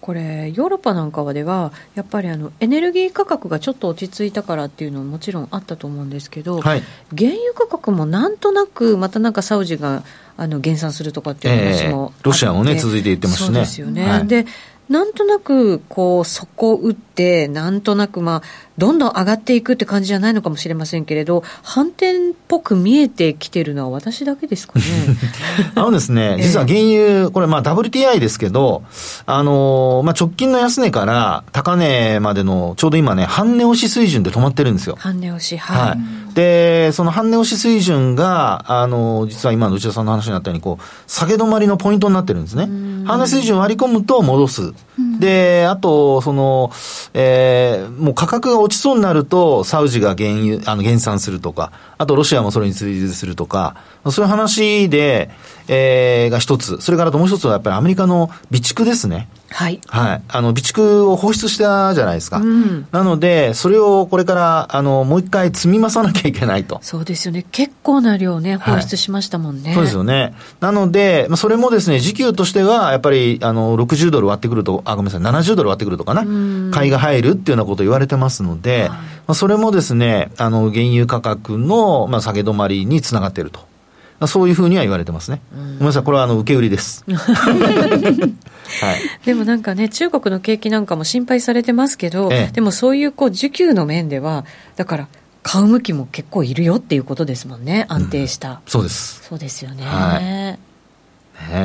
[0.01, 6.82] これヨーロッパなんかではやっぱりあのエネルギー価格がちょっと落ち着いたからっていうのももちろんあったと思うんですけど、はい、
[7.16, 10.03] 原油価格もなんとなくまたなんかサウジが
[10.41, 13.47] あの減産するとかっていう話も、えー、ロシアもね続いていってますしね。
[13.47, 14.47] そうですよね、はい、で
[14.88, 18.43] なんとなくこう底を打ってなんとなくまあ
[18.76, 24.84] どんどん上がっていくって感じじゃないのかもしれませんけれど、反転っぽく見えてきてるのは私だけですかね。
[25.76, 28.82] あのですね、 実は原油、これまあ WTI ですけど、
[29.26, 34.97] あのー、まあ直近の安値から高値までのちょうど今ね、半値押し水準で止まってるんですよ。
[34.99, 35.80] 半値押し、はい。
[35.91, 35.99] はい、
[36.35, 42.68] で、その半値押し水準が、あのー、実は今の内田さんの話になったように、こう、下げ止まりのポイントになってるんですね。
[43.07, 44.72] 半値水準割り込むと戻す。
[45.18, 46.70] で、あと、その、
[47.14, 53.76] えー、もう価格が落ちそうになると、サウジが原油、あの、減産するとか、あとロシアもそれに追随するとか、
[54.11, 55.31] そういう話で、
[55.73, 56.81] えー、が一つ。
[56.81, 59.29] それからともう一つはやっぱりアメリカの備蓄ですね。
[59.51, 59.81] はい。
[59.87, 60.23] はい。
[60.27, 62.39] あの、備蓄を放出したじゃないですか。
[62.39, 66.81] うん、なので、それをこれから、あの、もう一回積み増さなきゃいけないと。
[66.83, 67.47] そうですよね。
[67.53, 69.68] 結構な量ね、放出しましたもんね。
[69.68, 70.35] はい、そうですよね。
[70.59, 76.25] なので、それもですね、時給としては、やっぱり、あの、60ドル割ってくると、あ、ごめんなさい、70ドル割ってくるとかな。
[76.73, 78.97] 買いが入るっていうようなことを言われてますので、はい、ま
[79.29, 83.70] あ、それもですね、あの、原油価格の、まあ、下げ止まりにつながっていると。
[84.27, 85.41] そういうふうには言われてますね。
[85.53, 87.05] ごめんなさい、これはあの受け売りです。
[87.09, 94.45] はい、でもなんかね、中国の景気なんかも心配されてますけど、ええ、でもそういうこう需給の面では、
[94.77, 95.09] だから、
[95.43, 98.51] 買う向きも結構いるよっていうことですもんね、安定した。
[98.51, 99.23] うん、そうです。
[99.25, 99.85] そうですよね。
[99.85, 100.59] はい、ね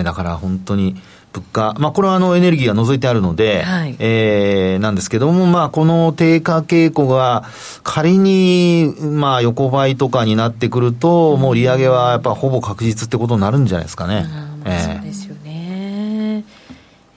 [0.04, 0.96] だから本当に、
[1.36, 7.44] 物価、まあ、これはあのエネルギーが除いてあるので、はい、えー、なんですけども、まあ、この低下傾向が
[7.84, 14.26] 仮に、まあ、横ばいとかになってくると、もう利上げはやっぱほぼ確実ってことになるんじゃないですかね。
[14.64, 16.46] うんえー、そうですよね。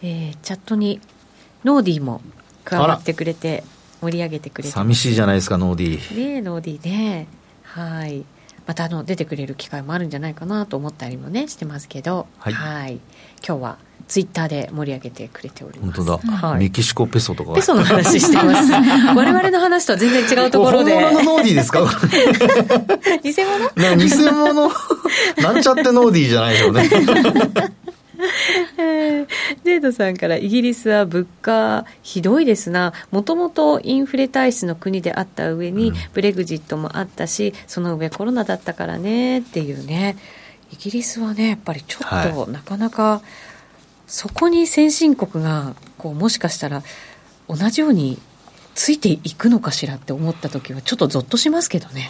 [0.03, 1.01] えー、チャットに
[1.65, 2.21] ノーディーも
[2.65, 3.63] 加わってくれて、
[4.01, 6.35] 盛り上げてくれて寂しいじゃないですか、ノーディー。
[6.35, 7.29] ねノーディーね。
[7.63, 8.25] はい。
[8.67, 13.01] またあの出てくれる機会もあるんじゃないかなと思ったりもねしてますけど、はい、はい
[13.47, 13.79] 今日は
[14.09, 16.03] ツイッターで盛り上げてくれております。
[16.03, 17.53] 本当だ、はい、メキシコペソとか。
[17.53, 18.73] ペソの話してます。
[19.15, 20.95] 我々の話とは全然違うところで。
[20.95, 21.81] 本物のノーディーですか？
[23.23, 23.35] 偽
[23.77, 23.97] 物？
[23.99, 24.71] 偽物？
[25.43, 26.89] なんちゃってノーディーじゃないでしょうね。
[28.79, 29.27] え
[29.65, 32.93] ジェイドさんからイギリスは物価ひどいですな。
[33.11, 40.17] もともとインフレ体質の国であった上に、ブレグジットもあったしその上コロナだったからねっていうね。
[40.73, 43.23] イギリスはねやっぱりちょっとなかなか、
[44.09, 46.83] そこに先進国がこうもしかしたら
[47.49, 48.19] 同じように
[48.75, 52.09] ついていくのかしらって思った時はちょっとぞっとしますけどね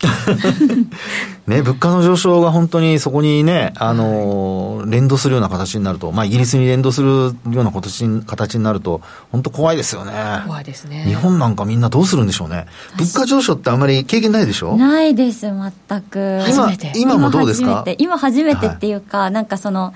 [1.49, 9.01] ね物価の上昇が本当にそこにね、あの、はい、連動するような形になると、まあ、イギリスに連動するような形形になると、
[9.33, 10.13] 本当怖いですよね。
[10.47, 11.05] 怖いですね。
[11.09, 12.67] 日本なんかみんなどうするんでしょうね。
[12.99, 14.77] 物価上昇ってあまり経験ないでしょ？
[14.77, 16.45] ないです、全く。
[16.51, 17.83] 今、今もどうですか？
[17.97, 19.95] 今初めてっていうか、はい、なんかその、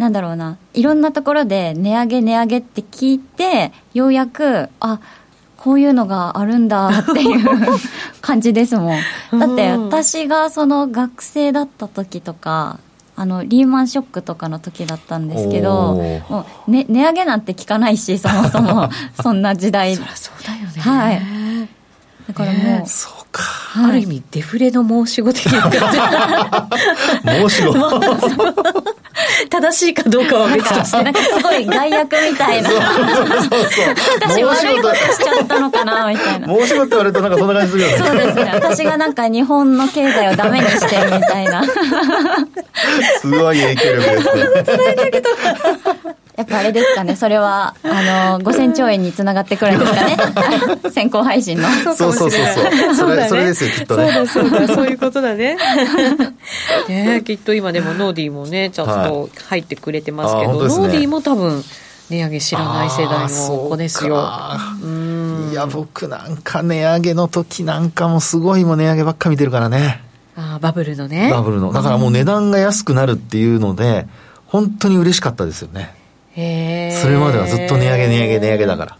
[0.00, 4.98] なんだろうな、いろんなところで値上げ値上げって聞いて、ようやく、あ、
[5.58, 7.46] こういうのがあるんだっていう
[8.22, 9.38] 感じですもん。
[9.38, 12.78] だって私がその学生だった時とか、
[13.14, 18.88] あのリーマンショックとかの時だったんですけど、もう、ね、値上げなんて聞かないし、そもそも
[19.22, 19.94] そんな時代。
[19.96, 20.80] そりゃそうだよね。
[20.80, 21.39] はい。
[22.28, 23.42] だからもう、そうか。
[23.76, 25.78] ある意味デフレの申し子的な感じ。
[27.50, 27.74] 申し子。
[29.50, 32.70] 正しいかどうかは別として、なんかすごい害悪みたいな。
[32.70, 36.46] そうそうそう私悪いことしちゃったのかな、みたいな。
[36.46, 37.98] 申し子って言われるとなんかそんな感じするよね。
[37.98, 38.50] そうですね。
[38.54, 41.62] 私がなんか日本の経済をダメにしてるみたいな。
[43.20, 45.22] すごい影響力ですね。
[46.36, 50.16] やっぱあれですかね、それは、あの、5000兆円につながってくるんですかね。
[50.90, 51.68] 先行配信の。
[51.68, 52.94] そうそうそうそう。
[52.94, 54.12] それ、それですよ、きっとね。
[54.12, 55.56] そうだ、そうだ、そういうことだね。
[56.88, 61.62] ねきっと今でもノーディーもね、ちゃんと入ってくれてますけど、はいね、ノーディーも多分、
[62.10, 64.16] 値上げ知らない世代の子ですよ。
[65.52, 70.02] いや、僕なんか値上げの時なんかもすごいも値上げばっか見てるからね。
[70.36, 71.30] あバブルのね。
[71.30, 71.72] バブルの。
[71.72, 74.06] だからもう値段が安くなるっていうので、
[74.46, 75.94] 本当に嬉しかったですよね。
[76.34, 78.96] それまではずっと値上げ値上げ値上げだから。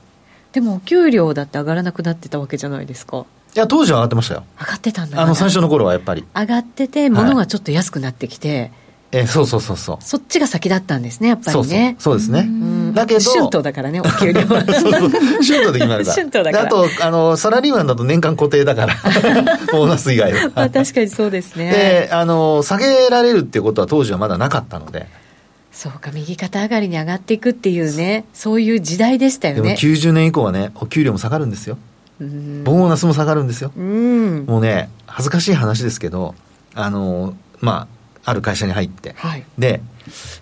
[0.53, 3.25] でもお給料だって上がらなくなってたわけじゃないですか。
[3.55, 4.45] いや当時は上がってましたよ。
[4.61, 5.21] 上がってたんだ。
[5.21, 6.25] あの最初の頃はやっぱり。
[6.35, 8.71] 上がってて物がちょっと安くなってきて、はい、
[9.13, 9.99] えそうそうそうそう。
[10.01, 11.97] そっちが先だったんですねやっぱりね。
[11.99, 12.49] そうですね。
[12.95, 14.63] だけど春闘だからねお給料は。
[14.67, 16.15] 春闘で決まるから。
[16.19, 16.65] 春闘だから。
[16.65, 18.95] あとあのサラリーマンだと年間固定だから。
[19.73, 21.71] ボーナス以外は、まあ、確かにそうですね。
[21.71, 25.07] であの下げられるっていうことは当時はまだなかったので
[25.73, 29.63] そうか右肩上がりに上がっていくっていうねそういう時代でしたよね。
[29.63, 31.79] でも90年以降はねお給料も下がるんですよ。
[32.19, 33.71] ボーナスも下がるんですよ。
[33.71, 36.35] もうね恥ずかしい話ですけど
[36.75, 37.89] あのま
[38.25, 39.81] あある会社に入って、はい、で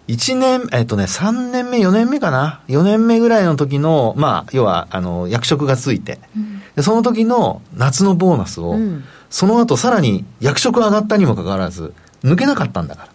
[0.09, 13.09] 1年えっとね3年目4年目かな？4年目ぐらいの時のまあ要はあの役職がついて、うん、でその時の夏のボーナスを、うん、その後さらに役職上がったにもかかわらず抜けなかったんだから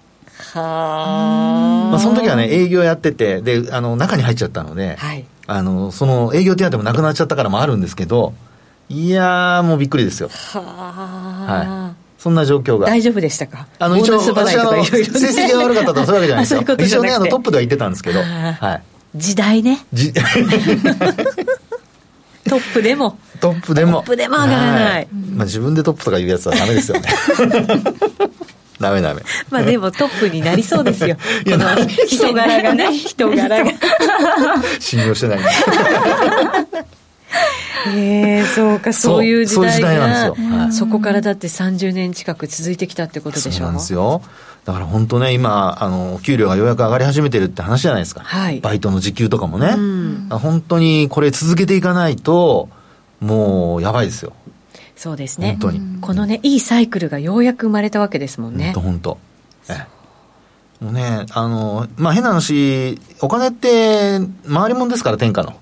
[0.59, 8.33] はまあ、その時はね、営業やってて、で、あの、中に入っちゃったので、はい、あの、その営業手当もなくなっちゃったからもあるんですけど、
[8.89, 10.29] いやー、もうびっくりですよ。
[10.29, 12.21] ははい。
[12.21, 12.87] そんな状況が。
[12.87, 13.67] 大丈夫でしたか？
[13.79, 16.59] あの、一応、私、あの、成績が悪かったとかそういうわけじゃないですよ。
[16.61, 18.83] うう一応ね、あの、トップでは言ってたんですけど、はい。
[19.15, 19.85] 時代ね。
[19.93, 20.13] じ
[22.49, 23.17] トップでも。
[23.39, 23.93] トップでも。
[23.99, 25.07] トップでも上がらない。
[25.33, 27.09] まあ自分でトップとか言うやつはダメですよね。
[28.83, 29.23] ダメダメ。
[29.49, 31.15] まあでもトップになりそうですよ。
[31.45, 31.75] この
[32.07, 33.71] 人柄がね、 人柄が。
[34.79, 35.39] 信用してない。
[37.95, 38.93] ええそうか。
[38.93, 40.33] そういう時代が
[40.71, 43.49] そこからだって30年近く続いてきたってことでしょ。
[43.49, 44.21] うそうなんですよ。
[44.65, 52.69] だから本当ね今あの給料がようやく上がり始めてるって話じゃないですか、はい、バイトの時給とかもね、うん、本当にこれ続けていかないと
[53.19, 54.33] もうやばいですよ
[55.03, 55.57] そうですね。
[55.59, 55.81] 本当に。
[55.99, 58.71] このねいいサイクルがようやく生まれたわけですもんね。
[58.73, 59.17] 本当本当。
[60.85, 65.59] もうねあのまあ変な話お金って回りもんですから天下の。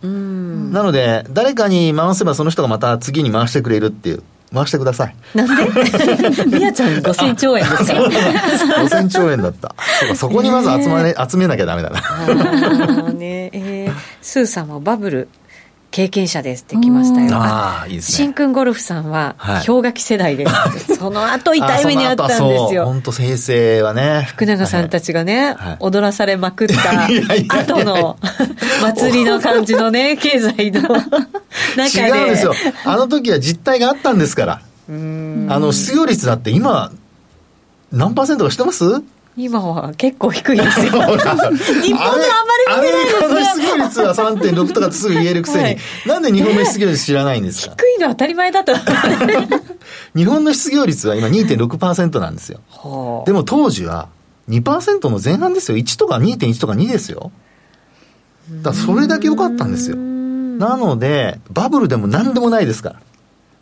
[0.72, 4.22] なので誰かに回せばその人がまた次に回してくれるっていう。
[4.54, 5.16] 回してください。
[5.34, 5.54] なんで？
[6.58, 7.94] みやちゃん5000兆円です か
[8.84, 9.74] 5000兆円だった。
[10.02, 13.14] そうか、そこにまず集まれ、集めなきゃダメだな。
[13.14, 13.88] ねえ。
[13.89, 15.30] ー、スーさんはバブル
[15.92, 17.36] 経験者ですってきましたよ。
[17.36, 18.16] ああ、いいですね。
[18.18, 19.36] 新君ゴルフさんは、
[19.68, 20.46] 氷河期世代で
[20.88, 20.96] す。
[20.96, 22.36] その後痛い目にあったんで
[22.70, 22.86] すよ。
[22.86, 24.26] 本当平成はね。
[24.30, 27.08] 福永さんたちがね、踊らされまくった
[27.76, 28.18] 後の
[28.82, 31.10] 祭りの感じのね、経済の中
[31.78, 31.84] で。
[32.08, 32.54] 違うんですよ。
[32.86, 34.62] あの時は実態があったんですから。
[34.89, 36.92] あの、失業率だって今、
[37.92, 39.02] 何パーセントか知ってます？
[39.38, 40.91] 今は結構低いですよ。
[40.91, 41.41] 日本のあまり
[41.84, 48.73] 見てないですアメリカの失業率は3.6とかすぐ言えるくせに、はい、なんで日本の失業率知らないんですか低いのは当たり前だと。
[50.15, 52.59] 日本の失業率は今2.6%なんですよ。
[53.25, 54.09] でも当時は
[54.49, 55.77] 2%の前半ですよ。
[55.77, 57.32] 1とか2.1とか2ですよ。
[58.63, 59.95] だからそれだけ良かったんですよ。
[59.95, 62.95] なので、バブルでも何でもないですから。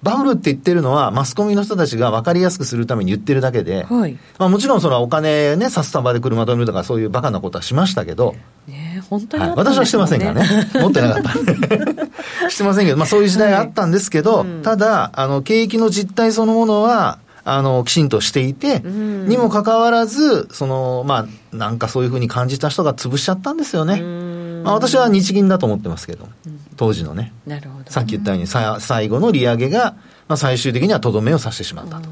[0.02, 8.36] バブルって言ってるのは、マスコミの人たちが分かりやすくするために言ってるだけで、はい、まあ、もちろんそのお金ね、札束で車止めるとか、そういうバカなことはしましたけど、
[8.68, 9.50] ね、本当に、ね。
[9.50, 14.48] はい、私はしてませんからね、 持ってなかったしてませんけど、まあ、そういう時代があったんですけど、はい。
[14.48, 23.96] うん、ただ、あの景気の実態そのものは、あの、きちんとしていて、にもかかわらず、その、まあ、なんかそういうふうに感じた人が潰しちゃったんですよね。
[24.64, 26.28] まあ、私は日銀だと思ってますけど、
[26.78, 27.34] 当時のね。
[27.46, 27.92] なるほど。
[27.92, 29.96] さっき言ったように、さ最後の利上げが、
[30.28, 32.10] まあ、最終的にはとどめを刺してしまったと。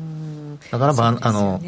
[0.72, 1.62] だから、ね、あの、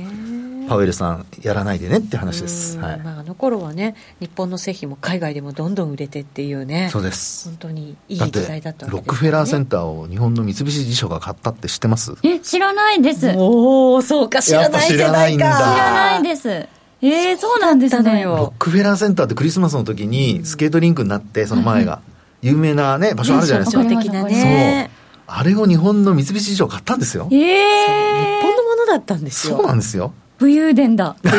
[0.67, 2.99] パウエルさんやらないでねって話です、はい。
[2.99, 7.49] まあ、あの頃はね日本の製品も海外でもどんどん売れてっていうねそうです。
[7.49, 12.13] 本当にいい時代だったわけです、ね、ロックフェラーセンターを日本の三菱地所が買ったって知ってます？
[12.21, 13.33] え知らないです。
[13.35, 15.37] おおそうか知らない世代か。
[15.37, 16.67] 知らないです
[17.01, 18.23] ええー、そうなんですね。
[18.23, 22.01] ロックフェラーセンターってクリスマスの時にスケートリンクになってその前が
[22.41, 24.91] 有名なね場所あるじゃないですか、的なね。
[25.27, 27.29] あれを日本の三菱地所買ったんですよ。
[27.31, 29.57] ええー、日本のものだったんですよ。
[29.57, 30.13] そうなんですよ。
[30.39, 31.15] 武勇伝だ。
[31.21, 31.29] 武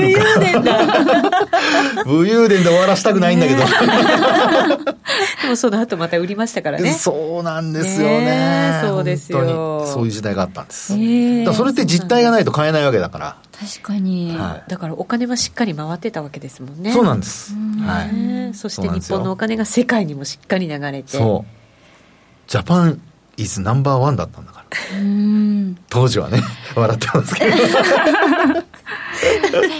[0.00, 0.78] 勇伝だ。
[2.04, 3.62] 武勇伝で終わらせたくないんだけど。
[5.42, 6.92] でもその後また売りましたからね。
[6.92, 8.80] そうなんですよね。
[8.84, 9.84] そうですよ。
[9.86, 10.94] そういう時代があったんです。
[11.44, 13.36] だそれって実態がないと買えないわけだから。
[13.58, 16.92] 確かに、はい、だからお金はしっかり回ってたわけですもんね。
[16.92, 17.54] そうなんです。
[17.86, 18.54] はい。
[18.54, 21.16] そして日本のお金が世界にもしっかり流れて。
[21.16, 21.56] そう。
[22.48, 23.00] ジャパン
[23.36, 24.66] イズナンバーワンだったんだから。
[25.88, 26.40] 当時はね、
[26.74, 27.56] 笑ってますけど。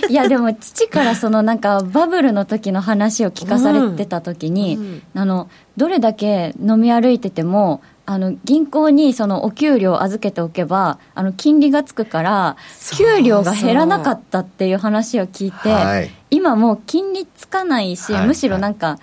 [0.09, 4.83] いやでも父からそのなんかバブルの時の話を聞かされてた時に、うん。
[4.83, 12.57] うん、あのどれだけ飲み歩いててもあの銀行にそのお給料を預けておけばあの金利がつくから
[12.97, 18.99] 給料が減らなかったっていう話を聞いて、はい、今もう金利つかないし、はい、むしろなんか、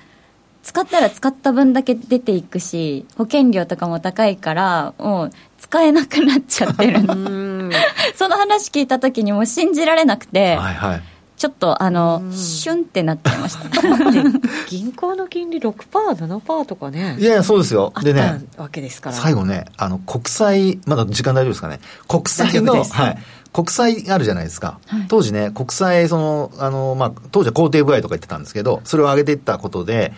[0.63, 7.01] 使ったら使った分だけ出ていくし保険料とかも高いからもう使えなくなっちゃってる。
[8.15, 11.03] その話聞いた時にも信じられなくて、はいはい、
[11.37, 13.69] ちょっとあのシュンってなっちゃいました。
[14.69, 17.91] 銀行の金利 6%7% とかねいやいやそうですよ。
[18.01, 19.15] でねわけですから。
[19.15, 21.79] 最後ねあの国債まだ時間大丈夫ですかね？
[22.07, 23.17] 国債のはい。
[23.53, 30.11] 国債あるじゃないですか、はい、当時ね国債そのあの、まあ、当時は肯定具合とか言ってたんですけどそれを上げていったことで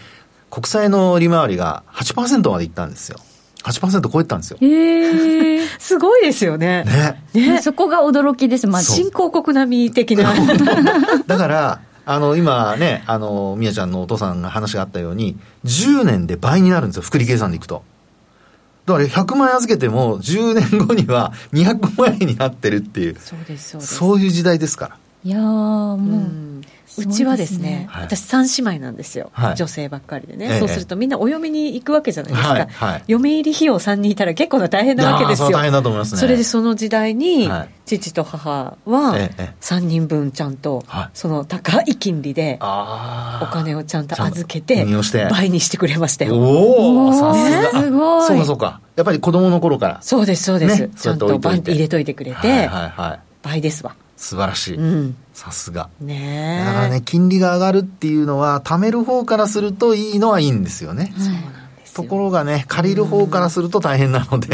[0.56, 3.20] 国債の利回りが8%までいったんですよ
[3.64, 4.58] 8%超えたんですよ。
[4.62, 6.86] へえすごいですよね。
[7.34, 7.42] ね。
[7.48, 8.94] ねそこが驚きです、まず。
[8.94, 10.34] 新興国並み的な。
[11.26, 15.36] だから、あの、今ね、あの、みやちゃんのお父さんが話があったように、
[15.66, 17.84] 10年で倍になるんですよ、複利計算でいくと。
[18.86, 23.18] だから100万円預けても、10年後には200万円になってるっていう。
[23.20, 23.96] そうです、そうです。
[23.96, 24.98] そういう時代ですから。
[25.26, 26.62] いやもう、うん。
[26.98, 35.50] うちはですね、はい、私3姉妹なんですよ、はい、女性ばっかりでね、そうするとみんなお嫁に行くわけじゃないですか、はい、嫁入り費用3人いたら結構な大変なわけですよ。
[35.50, 36.22] 大変だと思いますね。
[36.22, 37.50] それでその時代に、
[37.86, 39.16] 父と母は
[39.60, 44.86] 3人分ちゃんと、その高い金利でお金をちゃんと預けて
[45.30, 46.36] 倍にしてくれましたよ。
[46.36, 47.34] おおさ
[47.82, 48.28] すごい。
[48.28, 48.80] そうかそうか。
[48.96, 49.98] やっぱり子供の頃から。
[50.02, 53.96] そうですそうです、ね、ちゃんとバンって入れといてくれて、はいはいはい、倍ですわ
[54.26, 55.90] 素晴らしい、うんさすが。
[56.00, 61.14] ねだからね、金利が上がるっていうのは、貯める方からするといいのはいいんですよね。
[61.18, 64.48] そうなんですところがね、借りる方からすると大変なので、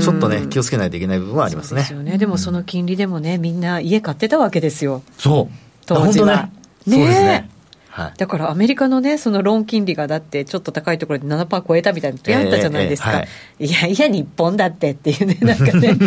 [0.00, 1.82] ちょっとね、気をつけないといけない部分はありますね。
[1.82, 2.16] ですよね。
[2.16, 5.02] でもその金利でもね、みんな家買ってたわけですよ。
[5.18, 5.54] そう。
[5.84, 6.48] 当時は。
[6.86, 7.50] ね、そうですね。
[7.92, 13.22] はい、だからアメリカのね、そのローン金利がだってちょっと高いところで7%超えたみたいな時あったじゃないですか。
[13.60, 15.98] いやいや、日本だってっていうね、なんかね。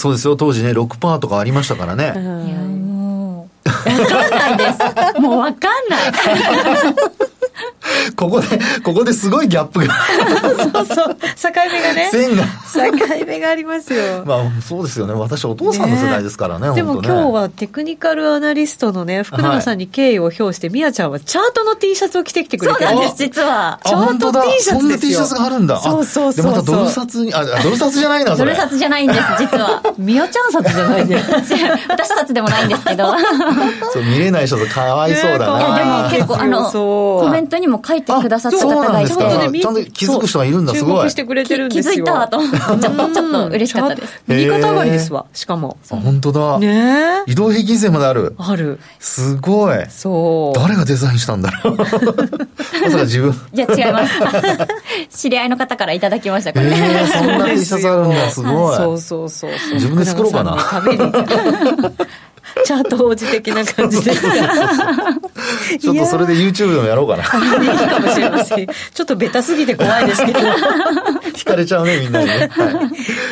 [0.00, 2.14] そうですよ、当時ね、6%とかありましたからね。
[2.16, 2.50] うん
[3.42, 3.46] わ
[4.06, 5.20] かんないです。
[5.20, 6.12] もうわかんない。
[8.16, 8.46] ここで、
[8.82, 9.94] ここですごいギャップが。
[10.72, 11.14] そうそう。
[11.14, 12.08] 境目がね。
[12.10, 12.44] 線が。
[12.44, 14.24] 境目がありますよ。
[14.24, 15.14] まあ、そうですよね。
[15.14, 16.68] 私、お父さんの世代ですからね。
[16.70, 23.80] ねでも、今日はテクニカルアナリストのね、福永さんに敬意を表して、み、や、ちゃんはチャートの T シャツを着てきてくれてるんです、実は。
[23.84, 24.80] チャート T シャツですよ。
[24.80, 25.80] そんな T シャツがあるんだ。
[25.80, 26.44] そうそうそう。
[26.44, 29.82] で、またドル札に、あ、ドル札じゃないな、ドル札じゃないんです、実は。
[29.98, 31.30] みやちゃん札じゃないです。
[31.88, 33.14] 私札でもないんですけど。
[33.92, 35.58] そう、見れない人とかわいそうだな。
[35.58, 39.10] いや、でも結構、あの、コメントにも書いてくださった方がいて。
[39.10, 41.10] ちゃんと気づく人がいるんだ、すごい。
[41.10, 41.94] してくれてるんですよ。
[41.94, 44.22] 気づいたと思って、 ちょっと、ちょっと嬉しかったです。
[44.26, 45.76] 右肩上がりですわ、しかも。
[45.90, 46.58] あ、本当だ。
[46.58, 48.34] ね移動平均線まである。
[48.38, 48.78] ある。
[48.98, 49.78] すごい。
[49.88, 50.58] そう。
[50.58, 51.76] 誰がデザインしたんだろう。
[51.78, 53.34] まさか自分。
[53.52, 54.14] いや、違います。
[55.22, 57.06] 知り合いの方からいただきましたからね。
[57.12, 58.76] そんな T シャツあるんだ、すごい。
[58.76, 59.50] そうそうそう。
[59.74, 60.56] 自分で作ろうかな。
[62.64, 64.28] チャート王子的な感じですか
[65.80, 67.22] ちょっとそれで YouTube でもやろうかな。
[67.22, 67.26] い
[67.64, 68.66] いかもしれません。
[68.66, 70.38] ちょっとベタすぎて怖いですけど。
[71.34, 72.32] 聞かれちゃうね、みんなにね。
[72.32, 72.48] はい、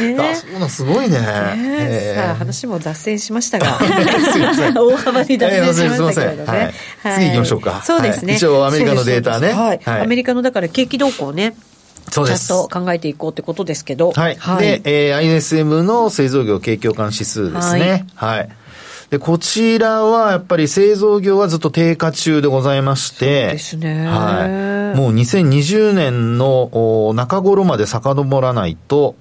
[0.02, 1.18] えー、あ、そうなん、すごいね。
[1.18, 3.78] えー、さあ、話も脱線しましたが。
[4.32, 4.74] すいません。
[4.76, 6.74] 大幅に脱線しましたけどね。
[7.02, 7.82] はい、次行きましょうか。
[7.84, 8.34] そうですね。
[8.34, 9.52] 一応アメリカのデータね。
[9.52, 9.80] はい。
[9.86, 11.54] アメリカのだから景気動向ね。
[12.10, 12.48] そうです。
[12.48, 14.12] ちゃんと考えていこうってことですけど。
[14.12, 14.36] はい。
[14.38, 18.06] はい、で、えー、ISM の製造業景況感指数ですね。
[18.14, 18.48] はい、はい
[19.10, 24.06] で、こちらはやっぱり製造業はずっと低下中でございまして、そうですね。
[24.06, 24.98] はい。
[24.98, 29.16] もう2020年の中頃まで遡らないと、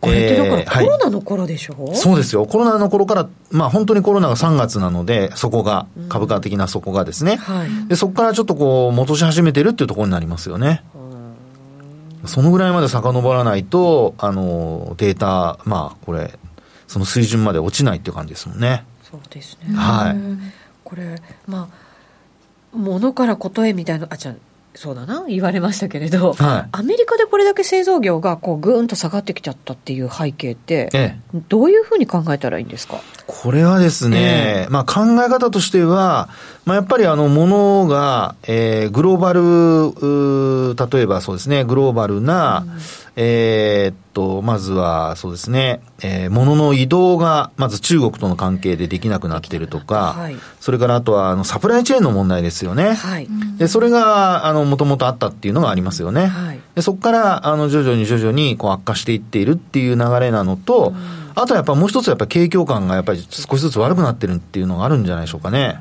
[0.00, 2.46] これってだからコロナの頃でしょ、はい、そうですよ。
[2.46, 7.36] コロナの頃から、まあ本当にコロナが3月なので、そこが、株価的なそこがですね。
[7.36, 10.84] はい、で、そこからちょっとこう、戻し始めてるっていうところになりますよね。
[12.26, 16.38] そのぐらいまで遡らないと、あの、データ、まあこれ、
[16.86, 18.84] その水準まで落ちないっていう感じですもんね。
[19.10, 19.74] そうですね。
[19.74, 20.16] はい。
[20.84, 24.34] これ、まあ、ものからことへみたいな、あ、じゃ
[24.74, 25.24] そうだな。
[25.26, 33.00] 言われましたけれど、はい、アメリカでこれだけ製造業がこうぐーんと下がってきちゃったっていう背景って、ええ、どういうふうに考えたらいいんですか？
[33.26, 36.28] これはですね、えー、まあ考え方としては、
[36.64, 42.78] まあ、やっぱりあの、ものが、えー、グローバル、例えばそうですね、グローバルな、うん、
[43.20, 52.92] えー、っと、まずはそうですね、えー、物の移動が、まず中国との関係でできなくなっているとか、はい、それからあとは、あの、サプライチェーンの問題ですよね。
[52.94, 56.28] はい、で、それが、あの、もともとあったっていうのがありますよね。
[56.28, 65.78] はい、でそこから、あの、徐々に徐々に、こう、悪化していっているっていう流れなのと、うんあとやっぱもう一つやっぱ景況感がやっぱり少しずつ悪くなってるっていうのがあるんじゃないでしょうかね。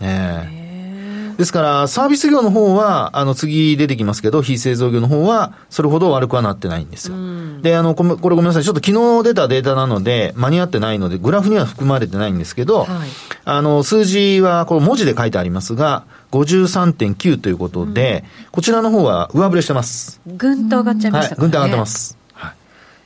[0.00, 0.65] ね
[1.36, 7.16] ですから、サービス業の方は、あの、次出てきますけど、非製造業の方は、それほど悪くはなってないんですよ。
[7.62, 8.64] で、あの、これごめんなさい。
[8.64, 12.88] ちょっと昨日出たデータなので、間に合ってないので、グラフには含まれてないんですけど、はい、
[13.44, 20.20] あの、数字は、これ文字で書いてありますが、53.9ということで、うん、こちらの方は上振れしてます。
[20.26, 21.36] ぐんと上がっちゃいましたね。
[21.36, 22.16] はい、ぐんと上がってます。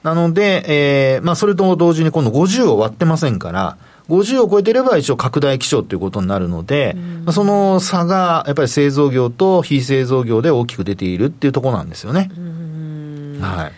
[0.02, 3.76] なので、えー、まあ、それと同時に今度50を割ってませんから、
[4.10, 6.96] 50を超えてれば一応拡大基調ということになるので、
[7.26, 12.30] うん、その差がやっぱり製造業と非製造業で大きく出ているっていうところなんですよね。
[13.40, 13.72] はい。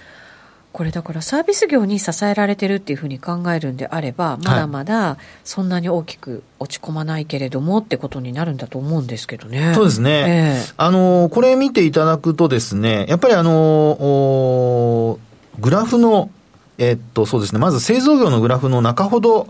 [0.73, 9.75] これだからサービス業に支えられてるっていうふうに考えるんであれば、まだまだそんなに大きく落ち込まないけれどもってことになるんだと思うんですけどね。
[9.75, 10.57] そうですね。
[10.67, 15.19] えー、あの、これ見ていただくとですね、やっぱりあの、
[15.61, 16.31] グラフの、
[16.79, 19.49] えっと、そうですね、まず製造業のグラフの中ほど、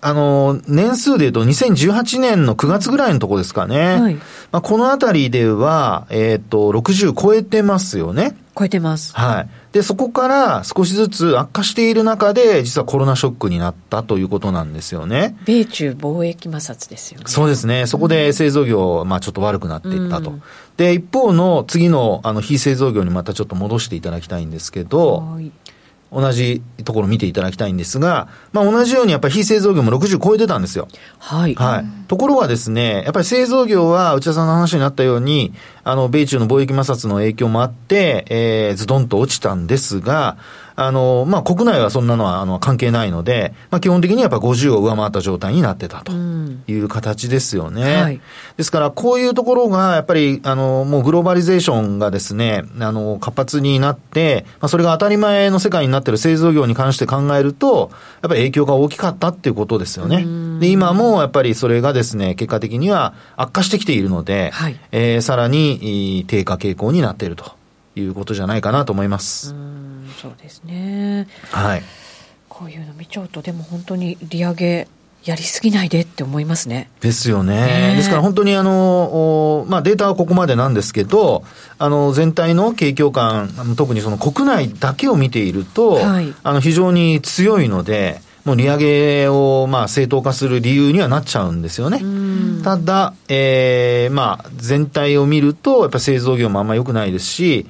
[0.00, 4.00] あの、年数で言うと2018年の9月ぐらいのとこですかね。
[4.00, 4.22] はい、ま
[4.58, 8.36] あ、このあたりでは、えっ、と、60超えてますよね。
[8.56, 9.14] 超えてます。
[9.14, 9.48] はい。
[9.72, 15.36] で、そこから少しずつ悪化している中で、実はコロナショックになったということなんですよね。
[15.44, 17.24] 米中貿易摩擦ですよね。
[17.26, 17.86] そうですね。
[17.86, 20.30] そこで製造業、まあちょっと悪くなっていったと。
[20.30, 20.42] うん、
[20.78, 25.52] で、一方の次の、あの、非製造業にまたちょっと戻していただきたいんですけど、はい
[26.12, 30.88] 同じところ見ていただきたいんですが、まあ同じようにやっぱり非製造業も60超えてたんですよ。
[31.18, 31.54] はい。
[31.54, 32.06] はい。
[32.08, 35.52] ところがですね、やっぱり製造業は内田さんの話になったように、
[35.84, 40.36] あの、米中の貿易摩擦の影響もあって、えー、ズドンと落ちたんですが、
[40.76, 47.82] あの、まあ、国内はそんなのは、あの、関係ないので、まあ、基本的にやっぱ50を上回った状態になってたという形ですよね。
[47.82, 48.20] うんはい、
[48.58, 60.24] ですから、こういうところが、やっぱり、あの、もうグローバリゼーションがですね、あの、活発になって、まあ、それが当たり前の世界になっている製造業に関して考えると、やっぱり影響が大きかったっていうことですよね。
[60.26, 67.56] うん、で、今もやっぱりそれがですね、結果的には悪化してきているので、はい、えー、さらに低下傾向になっていると
[67.96, 69.52] いうことじゃないかなと思います。
[69.52, 69.86] うん
[70.20, 71.82] そうですねはい
[72.48, 74.88] こういうの見ちゃうとでも本当に利上げ
[75.26, 76.88] やりすぎないでって思いますね。
[77.00, 77.94] ですよね。
[77.96, 81.42] ですから本当にあの、まあデータはここまでなんですけど、
[81.78, 92.00] あの全体の景況感、特にその国内だけを見ていると、はい、あの非常に強いので、もう利上げをまあ正当化する理由にはなっちゃうんですよね。
[92.62, 97.66] ただ、えー、まあ全体を見ると、やっぱ製造業もあんま良くないですし、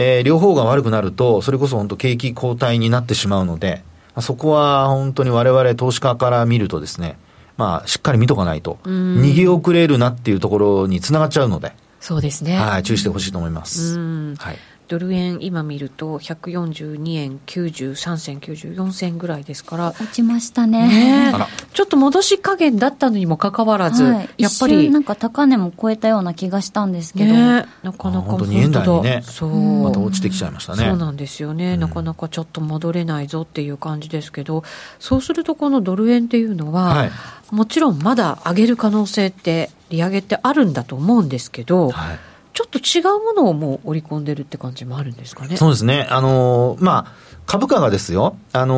[0.00, 3.82] えー、両方が悪くなると、それこそ本当景気後退になってしまうので、
[4.20, 7.18] そこは本当に我々投資家から見るとですね、
[7.56, 12.56] まあ、しっかり見とかないと、逃げ遅れるなっていうところにつながっちゃうので、そうですね。
[12.56, 13.98] はい、注意してほしいと思います。
[13.98, 14.56] はい。
[14.88, 19.88] ドル円今見ると142円93銭94銭ぐらいですから。
[19.90, 21.34] 落ちましたね、ね、
[21.74, 29.82] ちょっと戻し加減だったのにもかかわらず、はい、やっぱりなんか高値も超えたような気がしたんですけど、ね、なかなか本当に円台にねそう。
[29.82, 30.84] また落ちてきちゃいましたね。
[30.84, 34.64] そうなんですよね、うん、なかなかちょっと戻れないぞっていう感じですけど
[34.98, 37.10] そうするとこのドル円っていうのは、はい、
[37.50, 42.18] もちろんまだ上げる可能性って利上げってあるんだと思うんですけど、はい
[42.58, 45.56] ちょっと違うものをもう織り込んでるって感じもあるんですかね。
[45.56, 46.08] そうですね。
[46.10, 47.12] あのー、まあ、
[47.46, 48.74] 株価がですよ、あの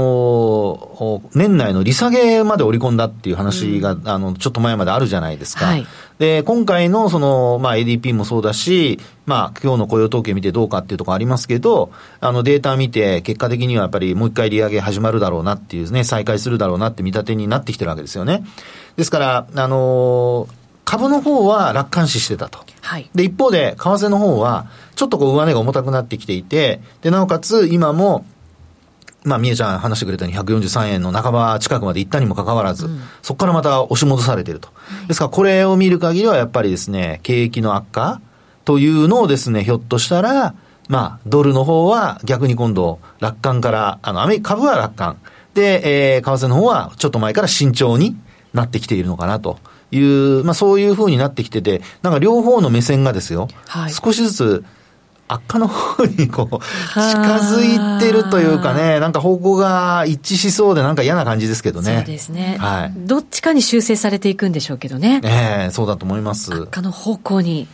[1.25, 5.65] ー、年内の利下げまで織り込んだっていう話が、うん、あの、ちょっと前まであるじゃないですか。
[5.65, 5.87] はい、
[6.19, 18.45] で、今回のその、まあ、ADP もそうだし、まあ、今日の雇用統計見てどうかっていうところありますけど、あの、データ見て、結果的にはやっぱりもう一回利上げ始まるだろうなっていうね、再開するだろうなって見立てになってきてるわけですよね。
[18.99, 20.60] ですから、あのー
[20.91, 22.59] 株の方は楽観視してたと。
[22.81, 23.09] はい。
[23.15, 24.67] で、一方で、為替の方は、
[24.97, 28.27] ちょっとこう、上値が重たくなってきていて、で、なおかつ、今も、
[29.23, 34.71] まあ、みえちゃん話してくれたように143円の半ば近くまで行ったにもかかわらず、うん、そこからまた押し戻されていると。
[35.07, 38.21] ですから、これを見る限りは、やっぱりですね、景気の悪化
[38.65, 40.57] というのをですね、ひょっとしたら、
[40.89, 45.19] まあ、ドルの方は逆に今度、楽観から、あの、アメ株は楽観。
[45.55, 48.17] で、えー、為替の方はちょっと前から慎重に
[48.53, 49.61] なってきているのかなと
[49.91, 54.65] いう、まあそういうふうになってきてて、なんか両方の目線がですよ、はい、少しずつ
[55.33, 61.99] 悪化の方にこう、近づいてるというかね、なんか方向が一致しそうでなんか嫌な感じですけどね。
[61.99, 62.57] そうですね。
[62.59, 62.93] はい。
[62.97, 65.21] どっちかに修正されていくんでしょうけどね。
[65.23, 65.29] え
[65.67, 66.53] えー、そうだと思います。
[66.53, 67.69] 悪化の方向に。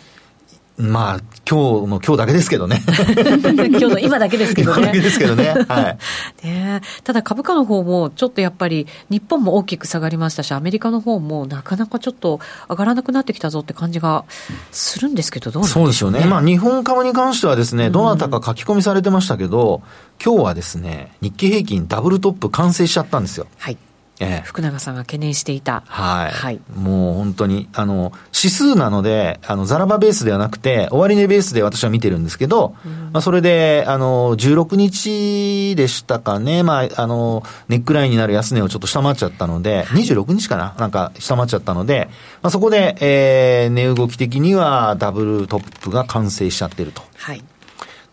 [0.79, 2.83] まあ、今日の今日だけですけどね。
[2.85, 4.79] 今日の今だけですけどね。
[4.79, 5.55] 今だけですけどね。
[5.68, 5.99] はい。
[6.47, 14.24] ねただ株価の方も、ちょっとやっぱり、日本も大きく下がりましたし、アメリカの方もなかなかちょっと上がらなくなってきたぞって感じが
[14.70, 16.31] するんですけど、どうなんでしょう、ね、そうですよね。
[16.31, 19.81] まあ、日本株に関してはですね、どなたか書き込みされてましたけど、
[20.22, 23.47] 今日はですね、日経平均ダブルトップ完成しちゃったんですよ。
[23.57, 23.79] はい。
[24.18, 25.82] ええ、福永さんが懸念していた。
[25.86, 26.30] はい。
[26.30, 42.08] はい、もう本当に、あの、指数なので、あの、ザラバベースではなくて、終値ベースで私は見てるんですけど、うん、まあ、それで、あの、16日でしたかね、まあ、あの、ネックラインになる安値をちょっと下回っちゃったので、はい、26日かななんか下回っちゃったので、
[42.42, 47.02] まあ、そこで、えー、値動き的にはダブルトップが完成しちゃってると。
[47.16, 47.44] はい。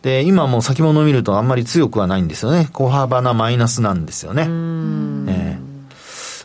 [0.01, 2.67] で、今も先物を見るとあんまり強くはないんですよね。
[2.73, 4.43] 小幅なマイナスなんですよね。
[4.43, 5.72] えー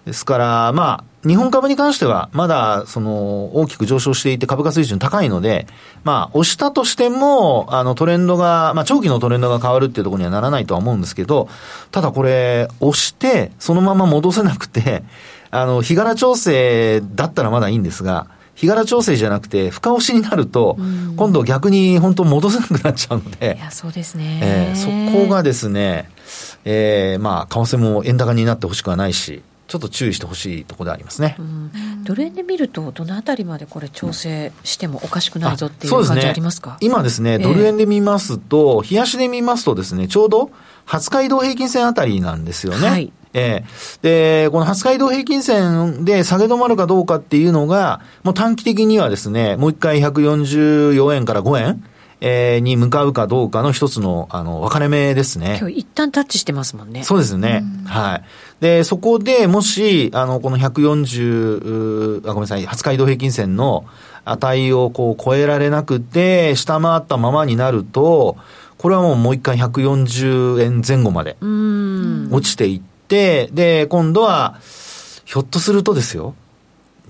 [0.08, 5.66] ですから、まあ、日本株に関しては、まだ、その、大きく上昇していて株価水準高いので、
[6.02, 11.50] まあ、押したとしても、あの、トレンドが、まあ、長期のトレンドが変わるっていうところにはならないとは思うんですけど、
[11.90, 15.02] ただこれ、押して、そのまま戻せなくて、
[15.50, 20.78] あの、日柄調整だったらまだいいんですが、日柄調整じゃなくて、深押しになると、
[21.16, 24.40] 今度逆に本当戻せなくなっちゃうので、いや、そうですね。
[24.42, 26.10] えー、そこがですね、
[26.64, 40.50] えー、まあ、為替も円高になってほしくはないし、ちょっと注意してほしいところでありますね、うん、ドル円で見ると、どのあたりまでこれ、調整してもおかしくないぞっていう感じありますか、ね、今ですね、ドル円で見ますと、冷やしで見ますとですね、ちょうど
[40.86, 42.88] 20日移動平均線あたりなんですよね。
[42.88, 44.02] はいえー、
[44.44, 51.84] で、この20日移動平均線で下げ止まるかどうかっていうのが、もう短期的にはですね、もう一回144円から5円、
[52.20, 55.58] えー、に向かうかどうかの一つの、あの、分かれ目ですね。
[55.60, 57.04] 今日一旦タッチしてますもんね。
[57.04, 57.62] そうですね。
[57.86, 58.22] はい。
[58.60, 63.84] で、そこでもし、あの、この140、あ、ごめんなさい、20日移動平均線の
[64.24, 68.36] 値をこう超えられなくて、下回ったままになると、
[68.76, 71.36] これはもうもう一回140円前後まで
[72.32, 74.58] 落ちていって、で、今度は、
[75.24, 76.34] ひょっとするとですよ、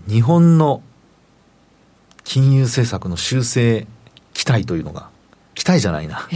[0.09, 0.82] 日本の
[2.24, 3.86] 金融政策の修正
[4.34, 5.09] 期待というのが、
[5.55, 6.28] 期待じゃないな。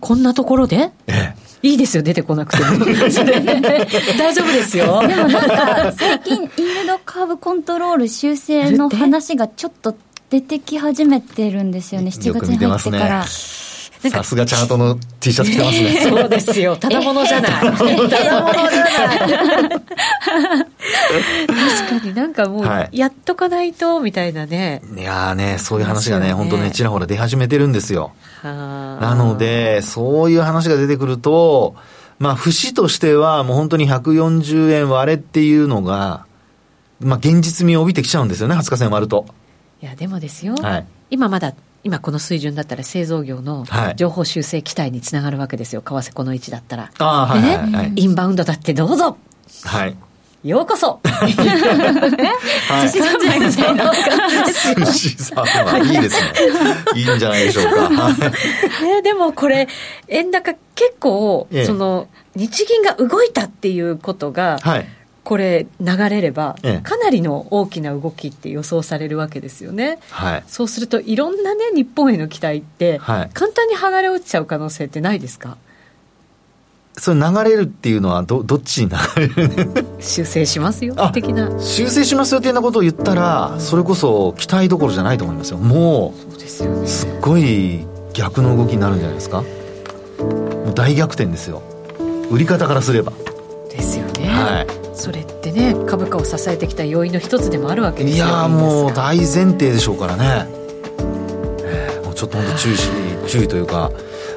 [0.00, 0.92] こんなところで？
[1.06, 1.47] ええ。
[1.62, 2.84] いいですよ、出てこなくても。
[4.18, 5.00] 大丈夫ですよ。
[5.06, 9.96] でもなんか、最近、イールドカーブコントロール修正の話がちょっと
[10.30, 13.24] 出てき始めてるんですよね、7月に入ってから。
[14.00, 15.90] さすがチャートの T シャツ着てますね。
[16.08, 16.76] そうですよ。
[16.76, 17.50] ただものじゃない。
[17.52, 18.38] ただものじゃない。
[19.68, 19.80] 確
[22.00, 24.82] かになんかもう、やっとかないと、みたいなね。
[24.96, 28.12] いやね、そういう話がね、本当ね、ちらほら出始めてるんですよ。
[28.44, 31.74] なので、そういう話が出てくると、
[32.18, 36.26] まあ、節としては、もう本当に140円割れっていうのが、
[37.00, 39.26] まあ、現実味を帯びてきちゃうんですよね、20日線割ると。
[39.80, 40.56] いや、でもですよ。
[40.56, 41.54] はい、今まだ
[41.88, 43.64] 今この水準だったら製造業の
[43.96, 46.90] 情報修正期待につながるわけですよ、為替この位置だったら。
[46.98, 49.16] あはい、ね、はいはい、インバウンドだってどうぞ。
[49.64, 49.96] はい。
[50.44, 51.00] ようこそ。
[51.24, 53.40] 寿司さんじゃない。
[54.84, 56.32] 寿司さんはいいですね。
[56.94, 57.64] いいんじゃないでしょう
[57.96, 58.10] か。
[58.10, 59.66] ね、でもこれ、
[60.08, 64.86] 円高結構、その、日銀が動いたっていうことが、はい
[65.28, 75.58] これ流れれば、かなりの大きな動きって予想されるわけですよね、はい、そうするといろんなね日本への期待って、はい、簡単に剥がれ落ちちゃう可能性ってないですか？
[76.94, 79.84] それ流れるっていうのはどどっちに流れる？
[80.00, 81.50] 修正しますよ的な。
[81.60, 85.58] 修正しますよ的なことを言ったらそれこそ期待どころじゃないと思いますよ。
[85.58, 89.42] もうそうですよ、ね、すっごい逆の動きになるんじゃないですか？
[89.42, 91.60] もう大逆転ですよ。
[92.30, 93.12] 売り方からすれば。
[93.70, 94.26] ですよね。
[94.30, 98.26] はいそれってね株価を支えてきた要因の一つでもあるわけですよ。
[98.26, 100.48] いやもう大前提でしょうからね、
[101.62, 102.88] えー、もうちょっと本当注意し
[103.28, 103.92] 注意というか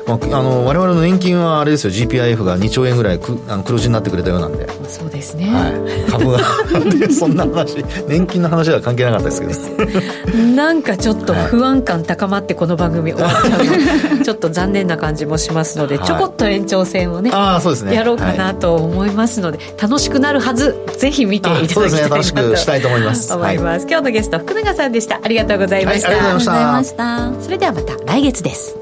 [0.07, 1.93] まあ、あの我々の年金はあれですよ。
[1.93, 4.67] GPIF が2兆円ぐらいくあの黒字になってくれたようなんで。
[4.89, 6.39] そうですね、はい、株が
[7.11, 14.21] そんな話年金の話は関係なかったですけど なんかちょっと不安感高まってこの番組終わっちゃうの。
[14.23, 17.95] ちょっと残念な感じもしますので、ちょこっと延長戦をねあそうですね。
[17.95, 23.33] やろうかなと思いますので、楽しくなるはずぜひ見ていただきたいなと、ね、楽しくしたいと思います。
[23.33, 25.19] 思います、今日のゲスト福永さんでした。
[25.23, 27.31] ありがとうございました、ありがとうございました。
[27.41, 28.75] それではまた来月です